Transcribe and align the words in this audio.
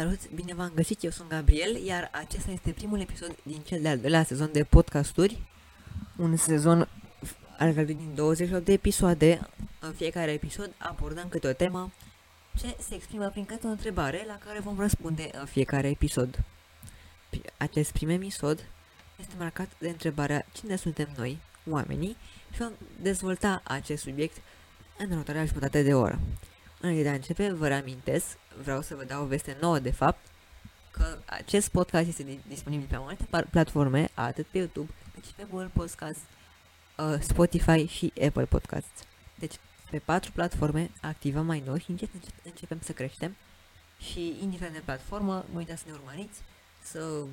Salut, 0.00 0.30
bine 0.30 0.54
v-am 0.54 0.72
găsit, 0.74 1.02
eu 1.02 1.10
sunt 1.10 1.28
Gabriel, 1.28 1.84
iar 1.84 2.10
acesta 2.12 2.50
este 2.50 2.70
primul 2.70 3.00
episod 3.00 3.36
din 3.42 3.60
cel 3.60 3.80
de-al 3.82 3.98
doilea 3.98 4.24
sezon 4.24 4.52
de 4.52 4.64
podcasturi. 4.64 5.42
Un 6.16 6.36
sezon 6.36 6.88
alcătuit 7.58 7.96
din 7.96 8.14
28 8.14 8.64
de 8.64 8.72
episoade. 8.72 9.48
În 9.80 9.92
fiecare 9.92 10.32
episod 10.32 10.74
abordăm 10.78 11.28
câte 11.28 11.48
o 11.48 11.52
temă 11.52 11.92
ce 12.58 12.76
se 12.78 12.94
exprimă 12.94 13.28
prin 13.28 13.44
câte 13.44 13.66
o 13.66 13.70
întrebare 13.70 14.24
la 14.26 14.38
care 14.46 14.58
vom 14.58 14.78
răspunde 14.78 15.30
în 15.32 15.46
fiecare 15.46 15.88
episod. 15.88 16.38
Acest 17.56 17.92
prim 17.92 18.08
episod 18.08 18.64
este 19.20 19.34
marcat 19.38 19.68
de 19.78 19.88
întrebarea 19.88 20.46
cine 20.52 20.76
suntem 20.76 21.08
noi, 21.16 21.38
oamenii, 21.68 22.16
și 22.52 22.58
vom 22.58 22.72
dezvolta 23.02 23.60
acest 23.64 24.02
subiect 24.02 24.36
în 24.98 25.10
următoarea 25.10 25.44
jumătate 25.44 25.82
de 25.82 25.94
oră. 25.94 26.18
Înainte 26.80 27.02
de 27.02 27.08
a 27.08 27.12
începe, 27.12 27.52
vă 27.52 27.68
reamintesc, 27.68 28.26
vreau 28.62 28.82
să 28.82 28.94
vă 28.94 29.04
dau 29.04 29.22
o 29.22 29.26
veste 29.26 29.56
nouă 29.60 29.78
de 29.78 29.90
fapt, 29.90 30.26
că 30.90 31.18
acest 31.24 31.68
podcast 31.68 32.08
este 32.08 32.40
disponibil 32.48 32.86
pe 32.90 32.96
multe 32.98 33.26
platforme, 33.50 34.10
atât 34.14 34.46
pe 34.46 34.58
YouTube, 34.58 34.92
cât 35.14 35.24
și 35.24 35.32
pe 35.32 35.46
Google 35.50 35.70
Podcast, 35.72 36.20
uh, 36.98 37.20
Spotify 37.20 37.86
și 37.86 38.12
Apple 38.26 38.44
Podcasts. 38.44 39.02
Deci, 39.38 39.54
pe 39.90 39.98
patru 39.98 40.32
platforme 40.32 40.90
activăm 41.00 41.46
mai 41.46 41.62
noi 41.66 41.80
și 41.80 41.90
încet, 41.90 42.08
încet 42.14 42.34
începem 42.44 42.80
să 42.82 42.92
creștem. 42.92 43.36
Și, 43.98 44.36
indiferent 44.42 44.74
de 44.74 44.82
platformă, 44.84 45.44
nu 45.50 45.58
uitați 45.58 45.80
să 45.80 45.88
ne 45.88 45.94
urmăriți, 45.94 46.40
să 46.82 47.24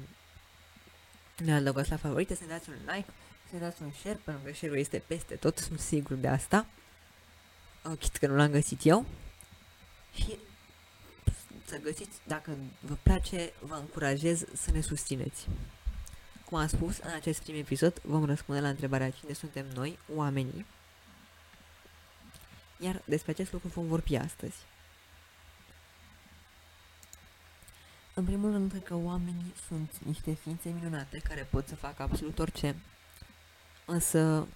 ne 1.38 1.54
adăugați 1.54 1.90
la 1.90 1.98
favorite, 1.98 2.36
să 2.36 2.42
ne 2.44 2.52
dați 2.52 2.70
un 2.70 2.76
like, 2.86 3.10
să 3.50 3.56
ne 3.56 3.60
dați 3.60 3.82
un 3.82 3.92
share, 3.92 4.20
pentru 4.24 4.44
că 4.46 4.54
share-ul 4.54 4.80
este 4.80 5.04
peste 5.08 5.36
tot, 5.36 5.58
sunt 5.58 5.80
sigur 5.80 6.18
de 6.18 6.28
asta. 6.28 6.66
Uh, 7.90 7.98
chit 7.98 8.16
că 8.16 8.28
nu 8.28 8.36
l-am 8.36 8.52
găsit 8.52 8.86
eu 8.86 9.06
și 10.18 10.38
să 11.66 11.78
găsiți, 11.78 12.20
dacă 12.24 12.58
vă 12.80 12.98
place, 13.04 13.54
vă 13.60 13.76
încurajez 13.76 14.44
să 14.54 14.72
ne 14.72 14.82
susțineți. 14.82 15.48
Cum 16.46 16.58
am 16.58 16.68
spus, 16.68 16.98
în 16.98 17.14
acest 17.14 17.42
prim 17.42 17.56
episod 17.56 18.00
vom 18.04 18.26
răspunde 18.26 18.62
la 18.62 18.70
întrebarea 18.70 19.10
cine 19.10 19.34
suntem 19.34 19.66
noi, 19.74 20.00
oamenii, 20.16 20.66
iar 22.80 23.02
despre 23.06 23.32
acest 23.32 23.52
lucru 23.52 23.68
vom 23.68 23.88
vorbi 23.88 24.16
astăzi. 24.16 24.56
În 28.14 28.26
primul 28.26 28.52
rând, 28.52 28.70
cred 28.70 28.84
că 28.84 28.96
oamenii 28.96 29.54
sunt 29.68 29.92
niște 30.06 30.34
ființe 30.34 30.70
minunate 30.70 31.18
care 31.18 31.42
pot 31.42 31.68
să 31.68 31.76
facă 31.76 32.02
absolut 32.04 32.40
orice, 32.40 32.76
însă 33.86 34.48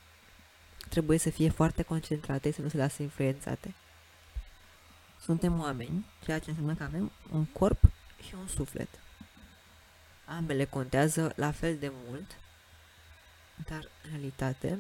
trebuie 0.90 1.18
să 1.18 1.30
fie 1.30 1.50
foarte 1.50 1.84
concentrate, 1.84 2.52
să 2.52 2.62
nu 2.62 2.68
se 2.70 2.78
lasă 2.78 3.02
influențate. 3.02 3.74
Suntem 5.22 5.60
oameni, 5.60 6.06
ceea 6.24 6.40
ce 6.40 6.50
înseamnă 6.50 6.76
că 6.76 6.84
avem 6.84 7.12
un 7.32 7.46
corp 7.46 7.84
și 8.28 8.36
un 8.36 8.48
suflet. 8.48 8.90
Ambele 10.26 10.66
contează 10.66 11.34
la 11.36 11.52
fel 11.52 11.78
de 11.78 11.92
mult, 12.06 12.38
dar 13.68 13.88
în 14.04 14.10
realitate 14.10 14.80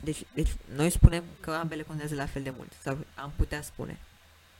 deci, 0.00 0.22
deci 0.34 0.50
noi 0.74 0.90
spunem 0.90 1.24
că 1.40 1.50
ambele 1.50 1.82
contează 1.82 2.14
la 2.14 2.26
fel 2.26 2.42
de 2.42 2.50
mult, 2.50 2.72
sau 2.82 2.98
am 3.14 3.32
putea 3.36 3.62
spune. 3.62 3.98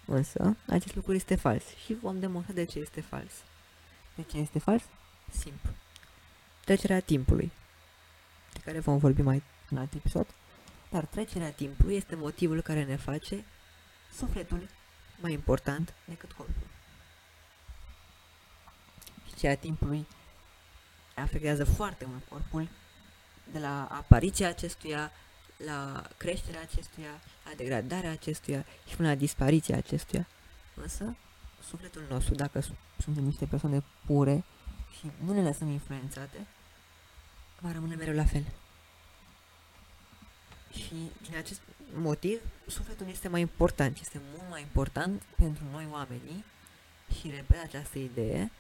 Însă, 0.05 0.57
acest 0.67 0.95
lucru 0.95 1.15
este 1.15 1.35
fals 1.35 1.65
și 1.85 1.95
vom 1.95 2.21
demonstra 2.21 2.55
de 2.55 2.65
ce 2.65 2.79
este 2.79 3.01
fals. 3.01 3.33
De 4.15 4.23
ce 4.23 4.39
este 4.39 4.59
fals? 4.59 4.83
Simplu. 5.31 5.71
Trecerea 6.65 7.01
timpului, 7.01 7.53
de 8.53 8.61
care 8.65 8.79
vom 8.79 8.99
vorbi 8.99 9.23
mai 9.23 9.43
în 9.71 9.77
alt 9.77 9.95
episod, 9.95 10.27
dar 10.91 11.05
trecerea 11.05 11.51
timpului 11.51 11.97
este 11.97 12.15
motivul 12.15 12.61
care 12.61 12.85
ne 12.85 12.97
face 12.97 13.45
sufletul 14.13 14.69
mai 15.21 15.33
important 15.33 15.95
decât 16.05 16.33
corpul. 16.33 16.67
Trecerea 19.27 19.57
timpului 19.57 20.07
afectează 21.15 21.65
foarte 21.65 22.05
mult 22.09 22.25
corpul, 22.29 22.69
de 23.53 23.59
la 23.59 23.87
apariția 23.87 24.49
acestuia, 24.49 25.13
la 25.57 26.07
creșterea 26.17 26.61
acestuia, 26.61 27.11
la 27.45 27.51
degradarea 27.57 28.11
acestuia 28.11 28.65
și 28.89 28.97
până 28.97 29.09
la 29.09 29.15
dispariția 29.15 29.77
acestuia. 29.77 30.27
Însă, 30.75 31.17
sufletul 31.69 32.07
nostru, 32.09 32.35
dacă 32.35 32.61
suntem 32.99 33.25
niște 33.25 33.47
persoane 33.47 33.83
pure 34.07 34.45
și 34.99 35.11
nu 35.25 35.33
ne 35.33 35.43
lăsăm 35.43 35.69
influențate, 35.69 36.47
va 37.61 37.73
rămâne 37.73 37.95
mereu 37.95 38.15
la 38.15 38.25
fel. 38.25 38.45
Și 40.77 41.11
din 41.23 41.37
acest 41.37 41.61
motiv, 41.93 42.41
sufletul 42.67 43.07
este 43.09 43.29
mai 43.29 43.41
important, 43.41 43.99
este 43.99 44.21
mult 44.37 44.51
mai 44.51 44.61
important 44.61 45.23
pentru 45.37 45.65
noi 45.71 45.87
oamenii 45.91 46.45
și 47.19 47.31
repet 47.31 47.63
această 47.63 47.99
idee, 47.99 48.51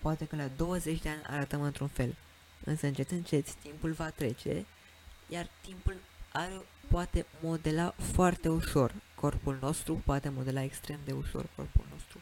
poate 0.00 0.26
că 0.26 0.36
la 0.36 0.48
20 0.56 1.00
de 1.00 1.08
ani 1.08 1.22
arătăm 1.26 1.62
într-un 1.62 1.88
fel, 1.88 2.16
însă 2.64 2.86
încet 2.86 3.10
încet 3.10 3.52
timpul 3.54 3.92
va 3.92 4.10
trece, 4.10 4.66
iar 5.28 5.48
timpul 5.60 5.96
are, 6.32 6.60
poate 6.88 7.26
modela 7.40 7.94
foarte 8.12 8.48
ușor 8.48 8.94
corpul 9.14 9.58
nostru, 9.60 10.02
poate 10.04 10.28
modela 10.28 10.62
extrem 10.62 10.98
de 11.04 11.12
ușor 11.12 11.46
corpul 11.56 11.84
nostru. 11.92 12.20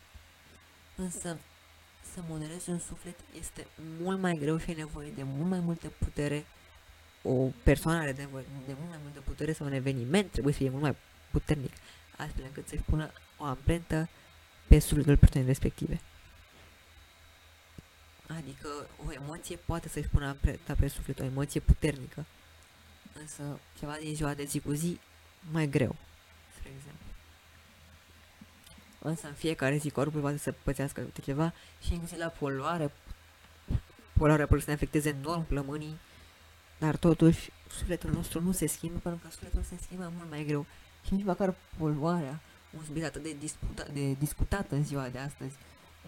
Însă 0.97 1.39
să 2.15 2.21
modelezi 2.29 2.71
un 2.71 2.79
suflet 2.79 3.19
este 3.39 3.67
mult 4.01 4.21
mai 4.21 4.37
greu 4.37 4.59
și 4.59 4.69
ai 4.69 4.75
nevoie 4.75 5.11
de 5.11 5.23
mult 5.23 5.49
mai 5.49 5.61
multă 5.61 5.93
putere 5.99 6.45
o 7.23 7.51
persoană 7.63 7.99
are 7.99 8.13
nevoie 8.13 8.45
de 8.67 8.73
mult 8.79 8.89
mai 8.89 8.99
multă 9.03 9.21
putere 9.21 9.53
sau 9.53 9.67
un 9.67 9.73
eveniment 9.73 10.31
trebuie 10.31 10.53
să 10.53 10.59
fie 10.59 10.71
mult 10.71 10.83
mai 10.83 10.97
puternic, 11.31 11.73
astfel 12.17 12.45
încât 12.45 12.69
să-și 12.69 12.83
pună 12.83 13.11
o 13.37 13.45
amprentă 13.45 14.09
pe 14.69 14.79
sufletul 14.79 15.17
persoanei 15.17 15.49
respective. 15.49 16.01
Adică 18.37 18.69
o 19.07 19.13
emoție 19.13 19.57
poate 19.57 19.89
să-și 19.89 20.09
pună 20.09 20.27
amprenta 20.27 20.75
pe 20.75 20.89
suflet, 20.89 21.21
o 21.21 21.25
emoție 21.25 21.61
puternică, 21.61 22.25
însă 23.21 23.61
ceva 23.79 23.97
din 24.01 24.15
ziua 24.15 24.35
de 24.35 24.45
zi 24.45 24.61
cu 24.61 24.73
zi 24.73 25.01
mai 25.51 25.69
greu, 25.69 25.97
spre 26.57 26.71
exemplu. 26.77 27.07
Însă 28.99 29.27
în 29.27 29.35
fiecare 29.35 29.77
zi 29.77 29.91
corpul 29.91 30.21
poate 30.21 30.39
să 30.39 30.53
pățească 30.63 31.01
câte 31.01 31.21
ceva 31.21 31.53
și 31.83 31.93
inclusiv 31.93 32.19
la 32.19 32.29
poluare, 32.29 32.93
poluarea 34.13 34.47
poate 34.47 34.63
să 34.63 34.69
ne 34.71 34.77
afecteze 34.77 35.09
enorm 35.09 35.47
plămânii, 35.47 35.99
dar 36.79 36.97
totuși, 36.97 37.51
sufletul 37.71 38.11
nostru 38.11 38.41
nu 38.41 38.53
se 38.53 38.67
schimbă 38.67 38.99
pentru 38.99 39.21
că 39.25 39.31
sufletul 39.31 39.63
se 39.63 39.77
schimbă 39.83 40.13
mult 40.17 40.31
mai 40.31 40.45
greu. 40.45 40.67
Și 41.07 41.15
nici 41.15 41.25
măcar 41.25 41.55
poluarea, 41.79 42.41
un 42.77 42.85
subiect 42.85 43.09
atât 43.09 43.23
de, 43.23 43.37
disputa, 43.39 43.87
de 43.93 44.13
discutat 44.13 44.71
în 44.71 44.85
ziua 44.85 45.09
de 45.09 45.19
astăzi, 45.19 45.55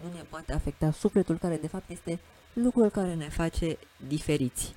nu 0.03 0.13
ne 0.13 0.21
poate 0.21 0.53
afecta 0.53 0.91
sufletul 0.91 1.37
care 1.37 1.57
de 1.57 1.67
fapt 1.67 1.89
este 1.89 2.19
lucrul 2.53 2.89
care 2.89 3.13
ne 3.13 3.29
face 3.29 3.77
diferiți. 4.07 4.75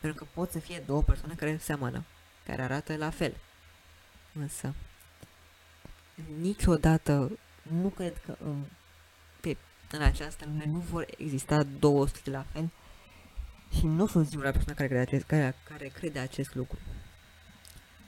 Pentru 0.00 0.24
că 0.24 0.30
pot 0.34 0.50
să 0.50 0.58
fie 0.58 0.82
două 0.86 1.02
persoane 1.02 1.34
care 1.34 1.58
seamănă, 1.60 2.04
care 2.46 2.62
arată 2.62 2.96
la 2.96 3.10
fel. 3.10 3.36
Însă, 4.32 4.74
niciodată 6.40 7.38
nu 7.62 7.88
cred 7.88 8.20
că 8.26 8.36
în, 8.44 8.64
pe, 9.40 9.56
în 9.90 10.02
această 10.02 10.44
lume 10.44 10.64
nu 10.66 10.78
vor 10.78 11.06
exista 11.16 11.62
două 11.78 12.06
suflete 12.06 12.30
la 12.30 12.44
fel 12.52 12.70
și 13.76 13.86
nu 13.86 14.06
sunt 14.06 14.26
singura 14.26 14.50
persoană 14.50 14.74
care 14.76 14.88
crede 14.88 15.02
acest, 15.02 15.24
care, 15.24 15.54
care 15.68 15.86
crede 15.86 16.18
acest 16.18 16.54
lucru. 16.54 16.78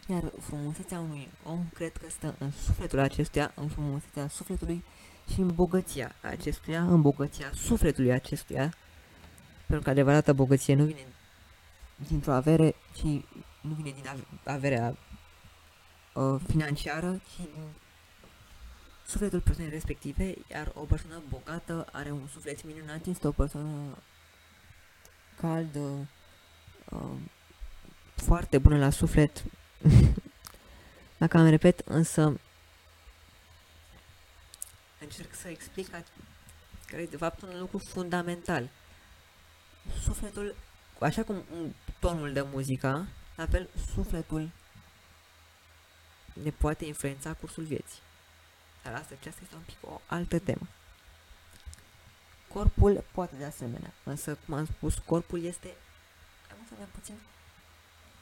Iar 0.06 0.32
frumusețea 0.40 0.98
unui 0.98 1.28
om 1.44 1.64
cred 1.74 1.96
că 1.96 2.06
stă 2.08 2.34
în 2.38 2.50
sufletul 2.50 2.98
acestuia, 2.98 3.52
în 3.54 3.68
frumusețea 3.68 4.28
sufletului 4.28 4.84
și 5.32 5.40
în 5.40 5.54
bogăția 5.54 6.14
acestuia, 6.22 6.82
în 6.82 7.02
bogăția 7.02 7.50
sufletului 7.54 8.12
acestuia. 8.12 8.74
Pentru 9.66 9.84
că 9.84 9.90
adevărata 9.90 10.32
bogăție 10.32 10.74
nu 10.74 10.84
vine 10.84 11.06
dintr-o 12.08 12.32
avere, 12.32 12.74
ci 12.94 13.24
nu 13.60 13.74
vine 13.74 13.90
din 13.90 14.04
averea 14.44 14.96
uh, 16.14 16.40
financiară, 16.48 17.20
ci 17.32 17.36
din 17.36 17.64
sufletul 19.06 19.40
persoanei 19.40 19.72
respective, 19.72 20.34
iar 20.50 20.72
o 20.74 20.80
persoană 20.84 21.22
bogată 21.28 21.86
are 21.92 22.10
un 22.10 22.26
suflet 22.26 22.64
minunat, 22.64 23.06
este 23.06 23.26
o 23.26 23.30
persoană 23.30 23.98
caldă, 25.40 26.08
uh, 26.90 27.16
foarte 28.14 28.58
bună 28.58 28.78
la 28.78 28.90
suflet. 28.90 29.44
Dacă 31.18 31.38
am 31.38 31.48
repet, 31.48 31.78
însă 31.78 32.40
încerc 35.00 35.34
să 35.34 35.48
explic 35.48 35.90
care 36.86 37.02
e 37.02 37.06
de 37.06 37.16
fapt 37.16 37.42
un 37.42 37.58
lucru 37.58 37.78
fundamental. 37.78 38.68
Sufletul, 40.02 40.54
așa 40.98 41.22
cum 41.22 41.44
tonul 41.98 42.32
de 42.32 42.42
muzică, 42.42 43.08
la 43.36 43.46
fel 43.46 43.68
sufletul 43.94 44.50
ne 46.42 46.50
poate 46.50 46.84
influența 46.84 47.32
cursul 47.32 47.64
vieții. 47.64 47.98
Dar 48.82 48.94
asta, 48.94 49.14
aceasta 49.18 49.40
este 49.42 49.54
un 49.54 49.62
pic 49.66 49.76
o 49.80 50.00
altă 50.06 50.38
temă. 50.38 50.68
Corpul 52.52 53.04
poate 53.12 53.34
de 53.38 53.44
asemenea, 53.44 53.92
însă, 54.04 54.38
cum 54.46 54.54
am 54.54 54.64
spus, 54.64 54.94
corpul 54.94 55.44
este 55.44 55.74
mai 56.48 56.78
mult 56.78 56.88
puțin 56.88 57.14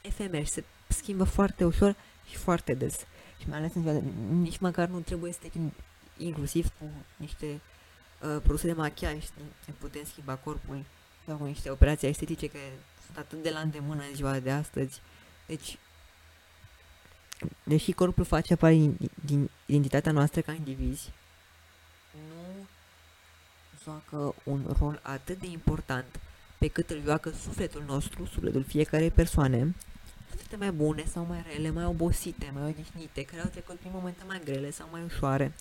efemer 0.01 0.45
și 0.45 0.51
se 0.51 0.63
schimbă 0.87 1.23
foarte 1.23 1.65
ușor 1.65 1.95
și 2.29 2.35
foarte 2.35 2.73
des. 2.73 2.95
Și 3.39 3.49
mai 3.49 3.57
ales 3.57 3.73
în 3.73 3.81
ziua 3.81 3.93
de, 3.93 4.03
nici 4.31 4.57
măcar 4.57 4.87
nu 4.87 4.99
trebuie 4.99 5.31
să 5.31 5.39
te 5.41 5.59
inclusiv 6.17 6.67
cu 6.79 6.91
niște 7.15 7.45
uh, 7.45 8.41
produse 8.43 8.67
de 8.67 8.73
machiaj 8.73 9.25
ne 9.65 9.73
putem 9.79 10.03
schimba 10.03 10.35
corpul 10.35 10.83
sau 11.25 11.37
cu 11.37 11.45
niște 11.45 11.69
operații 11.69 12.07
estetice 12.07 12.47
care 12.47 12.79
sunt 13.05 13.17
atât 13.17 13.43
de 13.43 13.49
la 13.49 13.59
îndemână 13.59 14.01
în 14.09 14.15
ziua 14.15 14.39
de 14.39 14.51
astăzi. 14.51 15.01
Deci, 15.47 15.77
deși 17.63 17.91
corpul 17.91 18.25
face 18.25 18.55
parte 18.55 18.75
din, 18.75 18.97
din 19.25 19.49
identitatea 19.65 20.11
noastră 20.11 20.41
ca 20.41 20.51
indivizi, 20.51 21.09
nu 21.09 21.18
joacă 23.83 24.35
un 24.43 24.75
rol 24.79 24.99
atât 25.03 25.39
de 25.39 25.47
important 25.47 26.19
pe 26.57 26.67
cât 26.67 26.89
îl 26.89 27.01
joacă 27.03 27.29
sufletul 27.29 27.83
nostru, 27.87 28.25
sufletul 28.25 28.63
fiecarei 28.63 29.11
persoane, 29.11 29.75
suflete 30.29 30.55
mai 30.55 30.71
bune 30.71 31.03
sau 31.05 31.25
mai 31.25 31.43
rele, 31.53 31.69
mai 31.69 31.85
obosite, 31.85 32.51
mai 32.53 32.63
odihnite, 32.69 33.23
care 33.25 33.41
au 33.41 33.47
trecut 33.47 33.75
prin 33.75 33.91
momente 33.93 34.23
mai 34.27 34.41
grele 34.43 34.71
sau 34.71 34.87
mai 34.91 35.03
ușoare. 35.03 35.53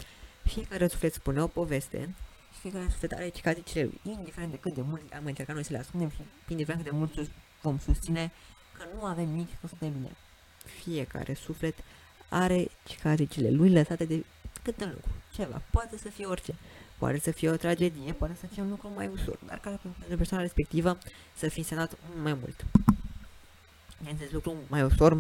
Fiecare 0.45 0.89
suflet 0.89 1.13
spune 1.13 1.43
o 1.43 1.47
poveste 1.47 2.15
și 2.53 2.61
fiecare 2.61 2.87
suflet 2.91 3.13
are 3.13 3.29
cicatricile 3.29 3.83
lui, 3.83 4.01
indiferent 4.03 4.51
de 4.51 4.59
cât 4.59 4.75
de 4.75 4.83
mult 4.83 5.13
am 5.13 5.25
încercat 5.25 5.55
noi 5.55 5.65
să 5.65 5.73
le 5.73 5.79
ascundem 5.79 6.11
și 6.11 6.21
indiferent 6.49 6.83
cât 6.83 6.93
de 6.93 6.99
mult 6.99 7.31
vom 7.63 7.79
susține 7.79 8.33
că 8.73 8.85
nu 8.95 9.05
avem 9.05 9.29
nici 9.29 9.57
nu 9.61 9.69
suntem 9.69 9.93
bine. 9.93 10.11
Fiecare 10.83 11.35
suflet 11.35 11.75
are 12.29 12.69
cicatricile 12.85 13.51
lui 13.51 13.71
lăsate 13.71 14.05
de 14.05 14.25
câte 14.63 14.85
un 14.85 14.95
lucru, 15.39 15.53
ceva, 15.53 15.63
poate 15.71 15.99
să 15.99 16.09
fie 16.09 16.27
orice. 16.27 16.55
Poate 16.99 17.19
să 17.19 17.31
fie 17.31 17.51
o 17.51 17.57
tragedie, 17.57 18.13
poate 18.13 18.37
să 18.41 18.47
fie 18.47 18.63
un 18.63 18.69
lucru 18.69 18.93
mai 18.95 19.07
ușor, 19.07 19.39
dar 19.47 19.59
care 19.59 19.79
pentru 19.83 20.17
persoana 20.17 20.43
respectivă 20.43 20.99
să 21.37 21.49
fie 21.49 21.63
însemnat 21.63 21.97
mai 22.23 22.35
mult. 22.35 22.65
Bineînțeles, 23.99 24.33
lucru 24.33 24.55
mai 24.69 24.83
ușor, 24.83 25.13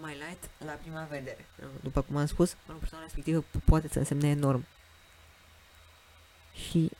mai 0.00 0.14
light 0.14 0.50
la 0.58 0.72
prima 0.72 1.02
vedere. 1.02 1.46
După 1.82 2.02
cum 2.02 2.16
am 2.16 2.26
spus, 2.26 2.52
pentru 2.52 2.76
persoana 2.78 3.04
respectivă 3.04 3.44
poate 3.64 3.88
să 3.88 3.98
însemne 3.98 4.28
enorm. 4.28 4.66
Și 6.52 6.90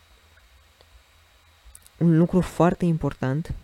un 1.98 2.18
lucru 2.18 2.40
foarte 2.40 2.84
important 2.84 3.54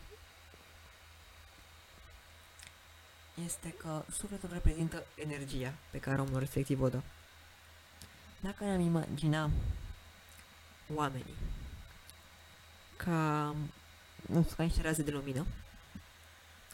este 3.45 3.75
că 3.77 4.05
sufletul 4.11 4.49
reprezintă 4.53 5.05
energia 5.15 5.75
pe 5.91 5.99
care 5.99 6.21
omul 6.21 6.39
respectiv 6.39 6.81
o 6.81 6.89
dă. 6.89 7.01
Dacă 8.41 8.65
ne-am 8.65 8.81
imagina 8.81 9.51
oamenii 10.95 11.35
ca, 12.97 13.55
nu 14.27 14.43
știu, 14.43 14.55
ca 14.57 14.63
niște 14.63 14.83
raze 14.83 15.03
de 15.03 15.11
lumină, 15.11 15.47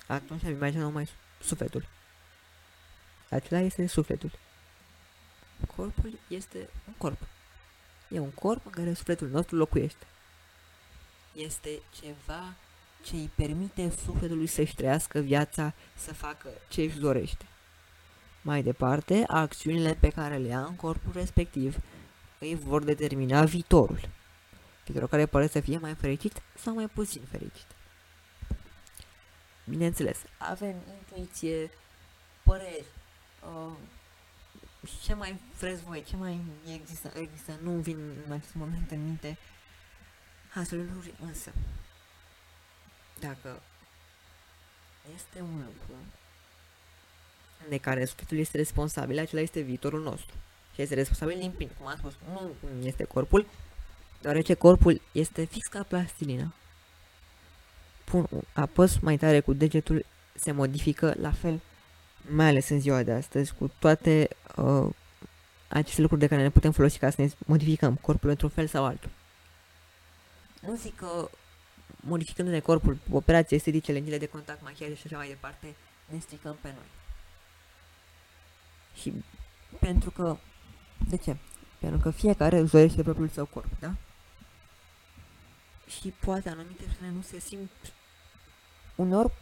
atunci 0.07 0.45
am 0.45 0.51
imaginat 0.51 0.85
numai 0.85 1.09
sufletul. 1.43 1.87
Acela 3.31 3.61
este 3.61 3.87
sufletul. 3.87 4.31
Corpul 5.77 6.19
este 6.29 6.69
un 6.87 6.93
corp. 6.99 7.21
E 8.09 8.19
un 8.19 8.31
corp 8.31 8.67
în 8.67 8.73
care 8.73 8.93
sufletul 8.93 9.29
nostru 9.29 9.57
locuiește. 9.57 10.07
Este 11.33 11.83
ceva 12.01 12.55
ce 13.05 13.15
îi 13.15 13.31
permite 13.35 13.93
sufletului 14.05 14.47
să-și 14.47 14.75
trăiască 14.75 15.19
viața, 15.19 15.75
să 15.95 16.15
facă 16.15 16.49
ce 16.69 16.83
își 16.83 16.99
dorește. 16.99 17.47
Mai 18.47 18.63
departe, 18.63 19.25
acțiunile 19.27 19.95
pe 19.95 20.09
care 20.09 20.37
le 20.37 20.49
ia 20.49 20.65
în 20.65 20.77
corpul 20.77 21.13
respectiv 21.13 21.77
îi 22.39 22.55
vor 22.55 22.85
determina 22.85 23.45
viitorul. 23.45 24.01
Viitorul 24.85 25.09
care 25.09 25.27
pare 25.27 25.47
să 25.47 25.61
fie 25.61 25.79
mai 25.79 25.95
fericit 25.95 26.43
sau 26.55 26.75
mai 26.75 26.87
puțin 26.89 27.23
fericit. 27.31 27.67
Bineînțeles, 29.65 30.19
avem 30.39 30.75
intuiție, 30.99 31.71
păreri, 32.43 32.85
uh, 33.43 33.73
ce 35.03 35.15
mai 35.15 35.41
vreți 35.59 35.83
voi, 35.83 36.05
ce 36.09 36.17
mai 36.17 36.41
există, 36.75 37.13
există, 37.15 37.59
nu 37.63 37.71
vin 37.71 37.99
în 38.27 38.33
acest 38.33 38.55
moment 38.55 38.91
în 38.91 39.05
minte 39.05 39.39
astfel 40.55 40.79
lucruri, 40.79 41.15
însă, 41.21 41.53
dacă 43.21 43.63
este 45.15 45.41
un 45.41 45.57
lucru 45.57 45.95
de 47.69 47.77
care 47.77 48.05
sufletul 48.05 48.39
este 48.39 48.57
responsabil, 48.57 49.19
acela 49.19 49.41
este 49.41 49.61
viitorul 49.61 50.03
nostru 50.03 50.35
și 50.75 50.83
este 50.83 50.95
responsabil 50.95 51.39
din 51.39 51.51
plin, 51.51 51.71
cum 51.79 51.87
am 51.87 51.97
spus, 51.99 52.15
nu 52.81 52.87
este 52.87 53.05
corpul, 53.05 53.47
deoarece 54.21 54.55
corpul 54.55 55.01
este 55.13 55.45
fix 55.45 55.67
ca 55.67 55.83
plastilina. 55.83 56.55
Pun, 58.05 58.29
apăs 58.53 58.99
mai 58.99 59.17
tare 59.17 59.41
cu 59.41 59.53
degetul, 59.53 60.05
se 60.35 60.53
modifică 60.53 61.15
la 61.21 61.33
fel, 61.33 61.61
mai 62.29 62.47
ales 62.47 62.69
în 62.69 62.81
ziua 62.81 63.03
de 63.03 63.13
astăzi, 63.13 63.55
cu 63.55 63.71
toate 63.79 64.29
uh, 64.57 64.89
aceste 65.69 66.01
lucruri 66.01 66.21
de 66.21 66.27
care 66.27 66.43
ne 66.43 66.51
putem 66.51 66.73
folosi 66.73 66.99
ca 66.99 67.11
să 67.11 67.21
ne 67.23 67.31
modificăm 67.47 67.95
corpul 67.95 68.31
într-un 68.31 68.51
fel 68.51 68.67
sau 68.67 68.85
altul. 68.85 69.11
Nu 70.61 70.77
zic 70.77 70.97
că 70.97 71.31
modificându-ne 72.01 72.61
corpul, 72.61 72.99
operații 73.11 73.57
estetice, 73.57 73.93
lentile 73.93 74.19
de 74.19 74.27
contact, 74.27 74.63
machiaje 74.63 74.95
și 74.95 75.03
așa 75.05 75.17
mai 75.17 75.29
departe, 75.29 75.75
ne 76.07 76.19
stricăm 76.19 76.57
pe 76.61 76.69
noi. 76.69 76.96
Și 79.01 79.13
pentru 79.81 80.11
că 80.11 80.37
de 81.09 81.17
ce? 81.17 81.37
Pentru 81.79 82.01
că 82.01 82.11
fiecare 82.11 82.59
își 82.59 82.73
dorește 82.73 83.03
propriul 83.03 83.29
său 83.29 83.47
corp, 83.47 83.71
da? 83.81 83.95
Și 86.01 86.09
poate 86.09 86.49
anumite 86.49 86.83
persoane 86.83 87.13
nu 87.13 87.23
se 87.23 87.39
simt... 87.39 87.71
Uneori, 88.95 89.33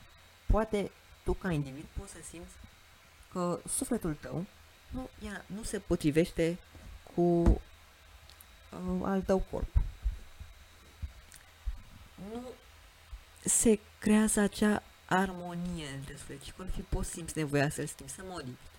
poate 0.46 0.90
tu 1.24 1.32
ca 1.32 1.52
individ 1.52 1.84
poți 1.98 2.12
să 2.12 2.18
simți 2.28 2.52
că 3.32 3.60
sufletul 3.68 4.14
tău 4.14 4.46
nu, 4.90 5.08
ia, 5.24 5.44
nu 5.46 5.62
se 5.62 5.78
potrivește 5.78 6.58
cu 7.14 7.20
uh, 7.20 7.58
al 9.02 9.22
tău 9.22 9.46
corp. 9.50 9.76
Nu 12.32 12.42
se 13.44 13.78
creează 13.98 14.40
acea 14.40 14.82
armonie 15.04 15.88
între 15.96 16.16
suflet 16.16 16.42
și 16.42 16.52
corp 16.52 16.74
și 16.74 16.80
poți 16.80 17.10
simți 17.10 17.38
nevoia 17.38 17.68
să-l 17.68 17.86
schimbi, 17.86 18.12
să 18.12 18.22
modifici. 18.24 18.73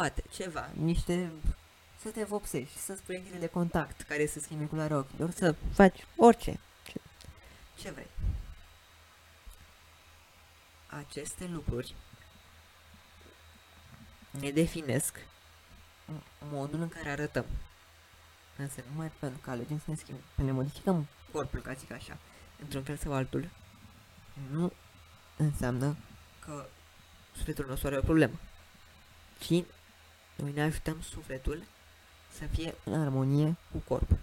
Poate, 0.00 0.22
ceva, 0.30 0.70
niște 0.72 1.32
să 2.02 2.08
te 2.08 2.24
vopsești, 2.24 2.78
să 2.78 2.94
spui 2.94 3.22
de 3.38 3.46
contact 3.46 4.00
care 4.00 4.26
să 4.26 4.40
schimbe 4.40 4.64
culoarea 4.64 4.96
ochilor, 4.96 5.30
să 5.30 5.54
faci 5.72 6.06
orice. 6.16 6.60
Ce, 6.86 6.92
ce 7.78 7.90
vrei. 7.90 8.06
Aceste 10.86 11.46
lucruri 11.46 11.94
ne 14.30 14.50
definesc 14.50 15.18
modul 16.38 16.80
în 16.80 16.88
care 16.88 17.10
arătăm. 17.10 17.44
Însă 18.56 18.84
numai 18.90 19.10
pentru 19.18 19.40
că 19.40 19.50
alegem 19.50 19.78
să 19.78 19.84
ne 19.86 19.94
schimbăm, 19.96 20.24
să 20.34 20.42
ne 20.42 20.52
modificăm 20.52 21.06
corpul, 21.32 21.60
ca 21.60 21.72
zic 21.72 21.90
așa, 21.90 22.18
într-un 22.62 22.82
fel 22.82 22.96
sau 22.96 23.12
altul, 23.12 23.48
nu 24.50 24.72
înseamnă 25.36 25.96
că 26.38 26.66
sufletul 27.36 27.66
nostru 27.66 27.86
are 27.86 27.96
o 27.96 28.02
problemă. 28.02 28.38
Ci 29.38 29.64
noi 30.40 30.52
ne 30.52 30.62
ajutăm 30.62 31.00
sufletul 31.00 31.62
să 32.38 32.44
fie 32.44 32.74
în 32.84 33.00
armonie 33.00 33.56
cu 33.72 33.78
corpul. 33.78 34.18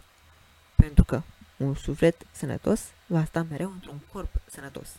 Pentru 0.75 1.03
că 1.03 1.21
un 1.57 1.75
suflet 1.75 2.25
sănătos 2.31 2.81
va 3.05 3.25
sta 3.25 3.43
mereu 3.43 3.71
într-un 3.71 4.00
corp 4.12 4.41
sănătos. 4.45 4.95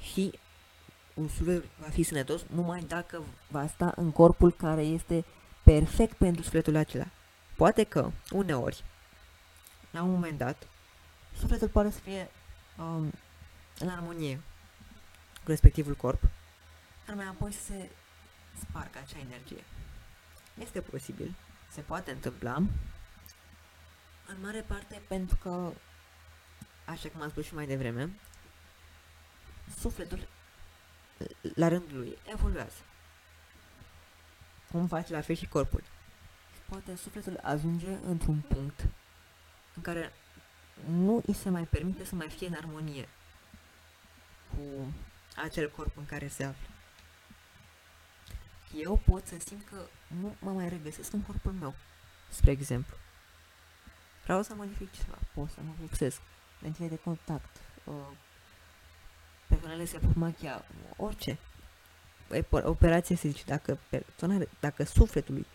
Și 0.00 0.38
un 1.14 1.28
suflet 1.28 1.64
va 1.78 1.88
fi 1.88 2.02
sănătos 2.02 2.42
numai 2.46 2.80
dacă 2.80 3.22
va 3.48 3.66
sta 3.66 3.92
în 3.96 4.10
corpul 4.10 4.52
care 4.52 4.82
este 4.82 5.24
perfect 5.62 6.16
pentru 6.16 6.42
sufletul 6.42 6.76
acela. 6.76 7.06
Poate 7.56 7.84
că, 7.84 8.10
uneori, 8.30 8.84
la 9.90 10.02
un 10.02 10.10
moment 10.10 10.38
dat, 10.38 10.66
sufletul 11.38 11.68
poate 11.68 11.90
să 11.90 11.98
fie 11.98 12.30
um, 12.78 13.12
în 13.78 13.88
armonie 13.88 14.40
cu 15.44 15.50
respectivul 15.50 15.94
corp, 15.94 16.22
dar 17.06 17.16
mai 17.16 17.26
apoi 17.26 17.52
să 17.52 17.60
se 17.64 17.90
spargă 18.60 18.98
acea 18.98 19.18
energie. 19.18 19.64
Este 20.58 20.80
posibil, 20.80 21.34
se 21.70 21.80
poate 21.80 22.10
întâmpla, 22.10 22.54
în 24.26 24.40
mare 24.42 24.60
parte 24.60 25.02
pentru 25.08 25.36
că, 25.36 25.72
așa 26.84 27.08
cum 27.08 27.22
am 27.22 27.30
spus 27.30 27.44
și 27.44 27.54
mai 27.54 27.66
devreme, 27.66 28.10
sufletul, 29.78 30.28
la 31.54 31.68
rândul 31.68 31.98
lui, 31.98 32.18
evoluează. 32.32 32.82
Cum 34.70 34.86
face 34.86 35.12
la 35.12 35.20
fel 35.20 35.36
și 35.36 35.48
corpul. 35.48 35.82
Poate 36.68 36.96
sufletul 36.96 37.40
ajunge 37.42 37.90
într-un 37.90 38.40
punct 38.40 38.86
în 39.74 39.82
care 39.82 40.12
nu 40.86 41.22
îi 41.26 41.34
se 41.34 41.50
mai 41.50 41.64
permite 41.64 42.04
să 42.04 42.14
mai 42.14 42.28
fie 42.28 42.46
în 42.46 42.54
armonie 42.54 43.08
cu 44.48 44.92
acel 45.36 45.70
corp 45.70 45.96
în 45.96 46.06
care 46.06 46.28
se 46.28 46.44
află 46.44 46.73
eu 48.82 49.00
pot 49.10 49.26
să 49.26 49.34
simt 49.46 49.64
că 49.64 49.76
nu 50.20 50.34
mă 50.38 50.50
mai 50.50 50.68
regăsesc 50.68 51.12
în 51.12 51.22
corpul 51.22 51.52
meu, 51.52 51.74
spre 52.28 52.50
exemplu. 52.50 52.96
Vreau 54.22 54.42
să 54.42 54.54
modific 54.54 54.92
ceva, 54.92 55.18
pot 55.34 55.50
să 55.50 55.58
mă 55.64 55.72
fixez, 55.80 56.20
lentile 56.60 56.88
de 56.88 56.96
contact, 56.96 57.56
uh, 57.84 57.94
persoanele 59.48 59.84
se 59.84 59.98
pot 59.98 60.14
machia, 60.14 60.64
orice. 60.96 61.38
Operație 62.50 63.16
se 63.16 63.28
zice, 63.28 63.42
dacă 63.46 63.78
persoana, 63.88 64.44
dacă 64.60 64.84
sufletului 64.84 65.46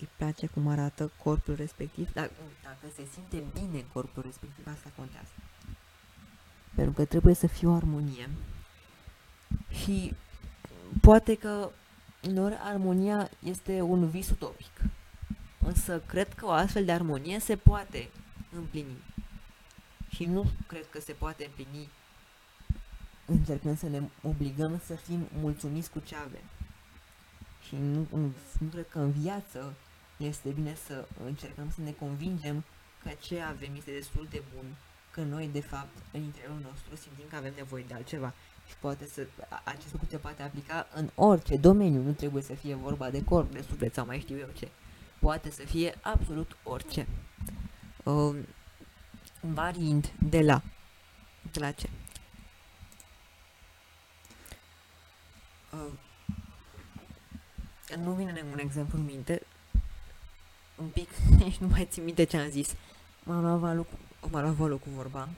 îi 0.00 0.08
place 0.16 0.46
cum 0.46 0.68
arată 0.68 1.12
corpul 1.22 1.54
respectiv, 1.54 2.12
dacă, 2.12 2.32
dacă 2.62 2.92
se 2.94 3.08
simte 3.12 3.42
bine 3.52 3.78
în 3.78 3.86
corpul 3.92 4.22
respectiv, 4.22 4.66
asta 4.66 4.90
contează. 4.96 5.32
Pentru 6.74 6.92
că 6.94 7.04
trebuie 7.04 7.34
să 7.34 7.46
fie 7.46 7.68
o 7.68 7.74
armonie. 7.74 8.30
Și 9.70 10.14
poate 11.00 11.34
că 11.34 11.70
uneori 12.28 12.56
armonia 12.60 13.30
este 13.38 13.80
un 13.80 14.08
vis 14.08 14.30
utopic. 14.30 14.80
Însă 15.58 16.02
cred 16.06 16.34
că 16.34 16.46
o 16.46 16.50
astfel 16.50 16.84
de 16.84 16.92
armonie 16.92 17.38
se 17.38 17.56
poate 17.56 18.08
împlini. 18.56 19.02
Și 20.08 20.24
nu 20.24 20.50
cred 20.66 20.86
că 20.90 21.00
se 21.00 21.12
poate 21.12 21.44
împlini 21.44 21.88
încercând 23.26 23.78
să 23.78 23.88
ne 23.88 24.02
obligăm 24.22 24.80
să 24.84 24.94
fim 24.94 25.28
mulțumiți 25.40 25.90
cu 25.90 25.98
ce 25.98 26.16
avem. 26.16 26.44
Și 27.66 27.76
nu, 27.76 28.06
nu, 28.10 28.32
nu 28.58 28.68
cred 28.70 28.88
că 28.88 28.98
în 28.98 29.10
viață 29.10 29.74
este 30.16 30.48
bine 30.48 30.74
să 30.86 31.08
încercăm 31.24 31.70
să 31.70 31.80
ne 31.80 31.90
convingem 31.90 32.64
că 33.02 33.10
ce 33.20 33.40
avem 33.40 33.74
este 33.76 33.92
destul 33.92 34.26
de 34.30 34.42
bun, 34.54 34.64
că 35.10 35.20
noi, 35.20 35.48
de 35.52 35.60
fapt, 35.60 35.96
în 36.12 36.22
interiorul 36.22 36.60
nostru 36.62 36.96
simțim 36.96 37.24
că 37.28 37.36
avem 37.36 37.52
nevoie 37.56 37.84
de 37.88 37.94
altceva. 37.94 38.34
Și 38.68 38.74
poate 38.80 39.06
să, 39.06 39.26
acest 39.64 39.92
lucru 39.92 40.06
se 40.10 40.16
poate 40.16 40.42
aplica 40.42 40.86
în 40.94 41.10
orice 41.14 41.56
domeniu, 41.56 42.00
nu 42.00 42.12
trebuie 42.12 42.42
să 42.42 42.54
fie 42.54 42.74
vorba 42.74 43.10
de 43.10 43.24
corp, 43.24 43.52
de 43.52 43.64
suflet 43.68 43.94
sau 43.94 44.06
mai 44.06 44.20
știu 44.20 44.36
eu 44.38 44.48
ce. 44.58 44.68
Poate 45.18 45.50
să 45.50 45.62
fie 45.62 45.94
absolut 46.00 46.56
orice. 46.62 47.06
Uh, 48.04 48.36
variind 49.40 50.12
de 50.18 50.40
la. 50.40 50.62
De 51.52 51.60
la 51.60 51.70
ce? 51.70 51.90
Uh, 55.72 55.92
nu 57.98 58.12
vine 58.12 58.44
un 58.52 58.58
exemplu 58.58 58.98
în 58.98 59.04
minte, 59.04 59.42
un 60.76 60.88
pic, 60.88 61.08
nici 61.44 61.56
nu 61.56 61.66
mai 61.66 61.86
țin 61.90 62.04
minte 62.04 62.24
ce 62.24 62.36
am 62.36 62.48
zis. 62.48 62.74
M-a 63.22 63.40
luat 63.40 63.58
valul 63.58 63.84
cu, 63.84 64.28
m-a 64.30 64.40
luat 64.40 64.54
valul 64.54 64.78
cu 64.78 64.88
vorba. 64.90 65.28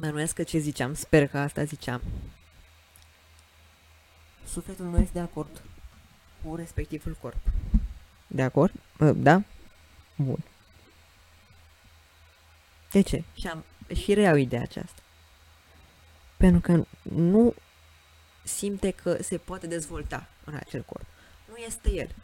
Mă 0.00 0.28
că 0.34 0.42
ce 0.42 0.58
ziceam, 0.58 0.94
sper 0.94 1.26
că 1.26 1.38
asta 1.38 1.64
ziceam. 1.64 2.02
Sufletul 4.46 4.86
nu 4.86 4.98
este 4.98 5.12
de 5.12 5.20
acord 5.20 5.62
cu 6.42 6.54
respectivul 6.54 7.16
corp. 7.20 7.36
De 8.26 8.42
acord? 8.42 8.72
Da? 9.14 9.42
Bun. 10.16 10.44
De 12.90 13.00
ce? 13.00 13.24
Și, 13.34 13.46
am, 13.46 13.64
și 13.94 14.14
reiau 14.14 14.36
ideea 14.36 14.62
aceasta. 14.62 15.02
Pentru 16.36 16.60
că 16.60 16.84
nu 17.02 17.54
simte 18.42 18.90
că 18.90 19.22
se 19.22 19.38
poate 19.38 19.66
dezvolta 19.66 20.28
în 20.44 20.54
acel 20.54 20.82
corp. 20.82 21.04
Nu 21.48 21.56
este 21.56 21.92
el. 21.92 22.14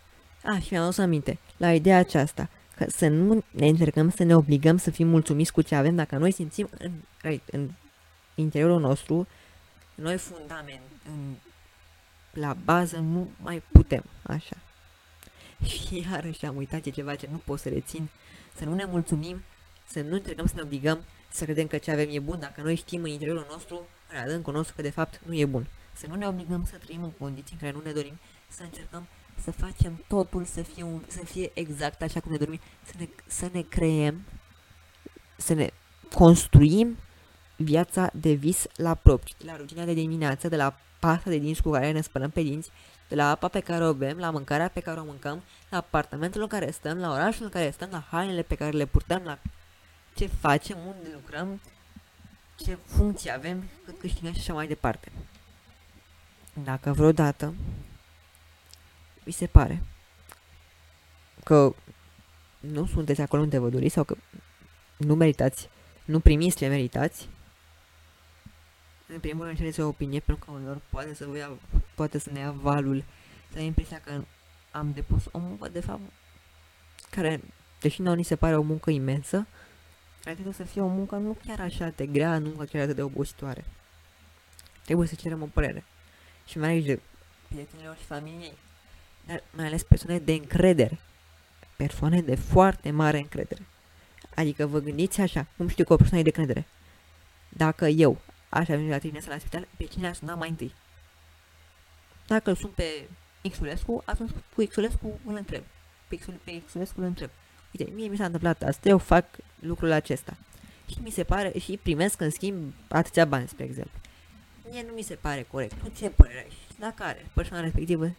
Ah, 0.45 0.63
și 0.63 0.69
mi-am 0.73 0.83
adus 0.83 0.99
aminte, 0.99 1.39
la 1.57 1.75
ideea 1.75 1.99
aceasta, 1.99 2.43
că 2.43 2.60
să 2.89 3.09
nu 3.09 3.45
ne 3.51 3.67
încercăm 3.69 4.11
să 4.11 4.23
ne 4.23 4.37
obligăm 4.37 4.77
să 4.77 4.91
fim 4.91 5.09
mulțumiți 5.09 5.53
cu 5.53 5.63
ce 5.63 5.75
avem, 5.75 5.95
dacă 5.95 6.17
noi 6.17 6.33
simțim 6.33 6.69
în, 6.79 6.93
în 7.51 7.71
interiorul 8.35 8.81
nostru, 8.81 9.27
noi 9.95 10.17
fundament, 10.17 10.81
în, 11.05 11.35
la 12.33 12.57
bază, 12.65 12.97
nu 12.97 13.31
mai 13.43 13.63
putem, 13.73 14.05
așa. 14.23 14.57
Și 15.71 16.07
iarăși 16.11 16.47
am 16.47 16.57
uitat 16.57 16.81
ce 16.81 16.91
ceva 16.91 17.15
ce 17.15 17.29
nu 17.31 17.37
pot 17.37 17.61
să 17.61 17.69
rețin, 17.69 18.09
să 18.57 18.65
nu 18.65 18.75
ne 18.75 18.85
mulțumim, 18.85 19.43
să 19.87 20.01
nu 20.01 20.15
încercăm 20.15 20.47
să 20.47 20.53
ne 20.57 20.63
obligăm 20.63 21.05
să 21.31 21.45
credem 21.45 21.67
că 21.67 21.79
ce 21.79 21.91
avem 21.91 22.09
e 22.11 22.19
bun, 22.19 22.39
dacă 22.39 22.61
noi 22.63 22.75
știm 22.75 23.03
în 23.03 23.11
interiorul 23.11 23.47
nostru, 23.51 23.87
în 24.13 24.19
adâncul 24.19 24.53
nostru, 24.53 24.75
că 24.75 24.83
de 24.83 24.91
fapt 24.91 25.21
nu 25.27 25.35
e 25.35 25.45
bun. 25.45 25.67
Să 25.93 26.07
nu 26.07 26.15
ne 26.15 26.27
obligăm 26.27 26.67
să 26.71 26.77
trăim 26.77 27.03
în 27.03 27.11
condiții 27.11 27.53
în 27.53 27.59
care 27.59 27.73
nu 27.73 27.83
ne 27.85 27.93
dorim, 27.93 28.19
să 28.49 28.63
încercăm 28.63 29.07
să 29.43 29.51
facem 29.51 30.05
totul 30.09 30.45
să 30.45 30.63
fie, 30.63 30.83
un, 30.83 31.03
să 31.09 31.25
fie 31.25 31.51
exact 31.55 32.03
așa 32.03 32.21
cum 32.21 32.33
ne 32.33 32.39
dorim, 32.39 32.61
să 32.85 32.93
ne, 32.99 33.09
să 33.27 33.49
ne 33.53 33.61
creem, 33.61 34.25
să 35.37 35.55
ne 35.55 35.71
construim 36.15 36.97
viața 37.57 38.11
de 38.15 38.33
vis 38.33 38.67
la 38.77 38.95
propriu, 38.95 39.35
de 39.39 39.45
la 39.45 39.57
rutina 39.57 39.85
de 39.85 39.93
dimineață, 39.93 40.49
de 40.49 40.57
la 40.57 40.79
pasta 40.99 41.31
de 41.31 41.39
dinți 41.39 41.63
cu 41.63 41.71
care 41.71 41.91
ne 41.91 42.01
spălăm 42.01 42.31
pe 42.31 42.43
dinți, 42.43 42.71
de 43.09 43.15
la 43.15 43.31
apa 43.31 43.49
pe 43.49 43.61
care 43.61 43.87
o 43.87 43.95
bem, 43.95 44.19
la 44.19 44.31
mâncarea 44.31 44.69
pe 44.69 44.81
care 44.81 45.01
o 45.01 45.05
mâncăm, 45.05 45.43
la 45.69 45.77
apartamentul 45.77 46.43
în 46.43 46.47
care 46.47 46.71
stăm, 46.71 46.99
la 46.99 47.11
orașul 47.11 47.45
în 47.45 47.51
care 47.51 47.71
stăm, 47.71 47.89
la 47.91 48.05
hainele 48.11 48.43
pe 48.43 48.55
care 48.55 48.71
le 48.71 48.87
purtăm, 48.87 49.23
la 49.25 49.39
ce 50.15 50.27
facem, 50.27 50.79
unde 50.79 51.09
lucrăm, 51.15 51.61
ce 52.57 52.79
funcții 52.85 53.33
avem, 53.33 53.65
cât 53.85 53.99
câștigăm 53.99 54.33
și 54.33 54.39
așa 54.39 54.53
mai 54.53 54.67
departe. 54.67 55.13
Dacă 56.65 56.93
vreodată 56.93 57.55
vi 59.31 59.37
se 59.37 59.47
pare 59.47 59.83
că 61.45 61.75
nu 62.61 62.87
sunteți 62.87 63.21
acolo 63.21 63.43
unde 63.43 63.59
vă 63.59 63.69
doriți 63.69 63.95
sau 63.95 64.05
că 64.05 64.17
nu 64.97 65.15
meritați, 65.15 65.69
nu 66.05 66.21
primiți 66.21 66.57
ce 66.57 66.69
meritați, 66.69 67.29
în 69.07 69.21
primul 69.21 69.45
rând 69.45 69.57
cereți 69.57 69.81
o 69.81 69.87
opinie 69.87 70.21
pentru 70.21 70.45
că 70.45 70.51
uneori 70.51 70.81
poate 70.89 71.15
să, 71.15 71.29
ia, 71.37 71.51
poate 71.95 72.19
să 72.19 72.31
ne 72.31 72.39
ia 72.39 72.51
valul, 72.51 73.05
să 73.53 73.59
ai 73.59 73.65
impresia 73.65 74.01
că 74.01 74.25
am 74.71 74.93
depus 74.93 75.25
o 75.33 75.39
muncă 75.39 75.69
de 75.69 75.81
fapt 75.81 76.01
care, 77.11 77.41
deși 77.81 78.03
nu 78.03 78.15
ni 78.15 78.23
se 78.23 78.37
pare 78.37 78.57
o 78.57 78.63
muncă 78.63 78.91
imensă, 78.91 79.47
ar 80.25 80.33
trebui 80.33 80.53
să 80.53 80.65
fie 80.65 80.81
o 80.81 80.87
muncă 80.87 81.17
nu 81.17 81.37
chiar 81.47 81.61
așa 81.61 81.93
de 81.97 82.07
grea, 82.07 82.39
nu 82.39 82.51
chiar 82.51 82.83
atât 82.83 82.97
de 82.97 83.03
obositoare. 83.03 83.65
Trebuie 84.85 85.09
să 85.09 85.15
cerem 85.15 85.43
o 85.43 85.47
părere. 85.47 85.85
Și 86.47 86.59
mai 86.59 86.69
aici 86.69 86.85
de 86.85 87.01
prietenilor 87.51 87.97
și 87.97 88.05
familiei, 88.05 88.49
dar 88.49 88.70
mai 89.51 89.67
ales 89.67 89.83
persoane 89.83 90.19
de 90.19 90.33
încredere. 90.33 90.99
Persoane 91.77 92.21
de 92.21 92.35
foarte 92.35 92.91
mare 92.91 93.19
încredere. 93.19 93.63
Adică 94.35 94.67
vă 94.67 94.79
gândiți 94.79 95.21
așa, 95.21 95.47
cum 95.57 95.69
știu 95.69 95.85
că 95.85 95.93
o 95.93 95.97
persoană 95.97 96.21
e 96.21 96.31
de 96.31 96.39
încredere. 96.39 96.67
Dacă 97.49 97.87
eu 97.87 98.21
aș 98.49 98.69
ajunge 98.69 98.91
la 98.91 98.99
trimineața 98.99 99.31
la 99.31 99.39
spital, 99.39 99.69
pe 99.77 99.85
cine 99.85 100.09
aș 100.09 100.17
suna 100.17 100.35
mai 100.35 100.49
întâi? 100.49 100.75
Dacă 102.27 102.51
îl 102.51 102.57
sun 102.57 102.71
pe 102.71 103.09
Xulescu, 103.51 104.03
atunci 104.05 104.31
cu 104.55 104.65
Xulescu 104.65 105.21
îl 105.25 105.35
întreb. 105.35 105.63
Pe, 106.09 106.17
Xul, 106.17 106.41
pe 106.45 106.63
Xulescu 106.67 107.01
îl 107.01 107.07
întreb. 107.07 107.31
Uite, 107.73 107.91
mie 107.93 108.09
mi 108.09 108.17
s-a 108.17 108.25
întâmplat 108.25 108.63
asta, 108.63 108.89
eu 108.89 108.99
fac 108.99 109.27
lucrul 109.59 109.93
acesta. 109.93 110.37
Și 110.87 110.97
mi 111.03 111.11
se 111.11 111.25
pare, 111.25 111.53
și 111.59 111.79
primesc 111.83 112.21
în 112.21 112.31
schimb 112.31 112.75
atâția 112.89 113.25
bani, 113.25 113.49
spre 113.49 113.65
exemplu. 113.65 113.99
Mie 114.71 114.85
nu 114.87 114.93
mi 114.93 115.03
se 115.03 115.15
pare 115.15 115.43
corect. 115.43 115.75
Tu 115.83 115.89
ce 115.89 116.11
părere 116.11 116.39
ai? 116.39 116.53
Dacă 116.79 117.03
are 117.03 117.27
persoana 117.35 117.63
respectivă, 117.63 118.15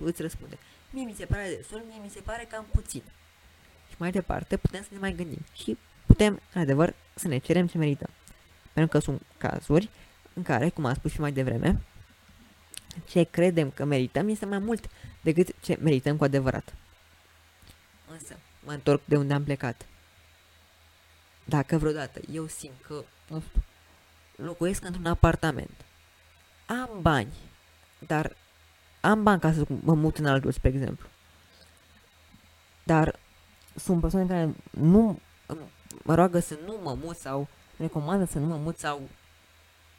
îți 0.00 0.22
răspunde. 0.22 0.58
Mie 0.90 1.04
mi 1.04 1.14
se 1.14 1.24
pare 1.24 1.54
destul, 1.56 1.82
mie 1.88 2.00
mi 2.02 2.10
se 2.10 2.20
pare 2.20 2.46
cam 2.50 2.66
puțin. 2.72 3.02
Și 3.88 3.94
mai 3.98 4.10
departe 4.10 4.56
putem 4.56 4.82
să 4.82 4.88
ne 4.92 4.98
mai 4.98 5.12
gândim. 5.12 5.44
Și 5.52 5.78
putem, 6.06 6.40
în 6.52 6.60
adevăr, 6.60 6.94
să 7.14 7.28
ne 7.28 7.38
cerem 7.38 7.66
ce 7.66 7.78
merităm. 7.78 8.10
Pentru 8.72 8.98
că 8.98 9.04
sunt 9.04 9.22
cazuri 9.38 9.90
în 10.34 10.42
care, 10.42 10.68
cum 10.70 10.84
am 10.84 10.94
spus 10.94 11.12
și 11.12 11.20
mai 11.20 11.32
devreme, 11.32 11.80
ce 13.04 13.22
credem 13.22 13.70
că 13.70 13.84
merităm 13.84 14.28
este 14.28 14.46
mai 14.46 14.58
mult 14.58 14.88
decât 15.22 15.54
ce 15.62 15.78
merităm 15.80 16.16
cu 16.16 16.24
adevărat. 16.24 16.74
Însă, 18.10 18.38
mă 18.64 18.72
întorc 18.72 19.02
de 19.04 19.16
unde 19.16 19.34
am 19.34 19.44
plecat. 19.44 19.86
Dacă 21.44 21.78
vreodată 21.78 22.20
eu 22.32 22.46
simt 22.46 22.82
că, 22.86 23.04
nu 23.28 23.40
știu, 23.40 23.62
locuiesc 24.36 24.84
într-un 24.84 25.06
apartament, 25.06 25.84
am 26.66 26.98
bani, 27.00 27.34
dar 27.98 28.36
am 29.04 29.22
bani 29.22 29.40
ca 29.40 29.52
să 29.52 29.64
mă 29.82 29.94
mut 29.94 30.18
în 30.18 30.26
altul, 30.26 30.52
spre 30.52 30.68
exemplu. 30.68 31.08
Dar 32.84 33.18
sunt 33.76 34.00
persoane 34.00 34.26
care 34.26 34.54
nu 34.70 35.18
mă 36.02 36.14
roagă 36.14 36.38
să 36.38 36.58
nu 36.66 36.80
mă 36.82 36.96
mut 37.02 37.16
sau 37.16 37.48
recomandă 37.76 38.24
să 38.24 38.38
nu 38.38 38.46
mă 38.46 38.56
mut 38.56 38.78
sau 38.78 39.00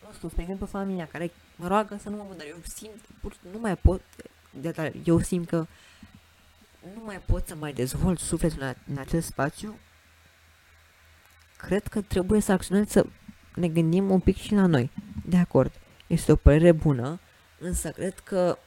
nu 0.06 0.14
știu, 0.14 0.30
spre 0.30 0.42
exemplu 0.42 0.66
familia 0.66 1.08
care 1.08 1.32
mă 1.56 1.68
roagă 1.68 1.98
să 2.02 2.10
nu 2.10 2.16
mă 2.16 2.24
mut, 2.28 2.38
dar 2.38 2.48
eu 2.48 2.58
simt, 2.64 3.00
pur, 3.22 3.36
nu 3.52 3.60
mai 3.60 3.78
pot, 3.78 4.02
de 4.50 4.72
tare, 4.72 4.94
eu 5.04 5.20
simt 5.20 5.48
că 5.48 5.66
nu 6.94 7.02
mai 7.06 7.20
pot 7.26 7.48
să 7.48 7.56
mai 7.56 7.74
dezvolt 7.74 8.20
sufletul 8.20 8.62
în, 8.62 8.74
în 8.92 8.98
acest 8.98 9.28
spațiu, 9.28 9.80
cred 11.58 11.88
că 11.88 12.02
trebuie 12.02 12.40
să 12.40 12.52
acționăm 12.52 12.86
să 12.86 13.06
ne 13.56 13.68
gândim 13.68 14.10
un 14.10 14.20
pic 14.20 14.38
și 14.38 14.54
la 14.54 14.66
noi. 14.66 14.92
De 15.26 15.38
acord, 15.38 15.72
este 16.08 16.32
o 16.32 16.36
părere 16.36 16.72
bună, 16.72 17.20
însă 17.60 17.90
cred 17.90 18.20
că 18.20 18.58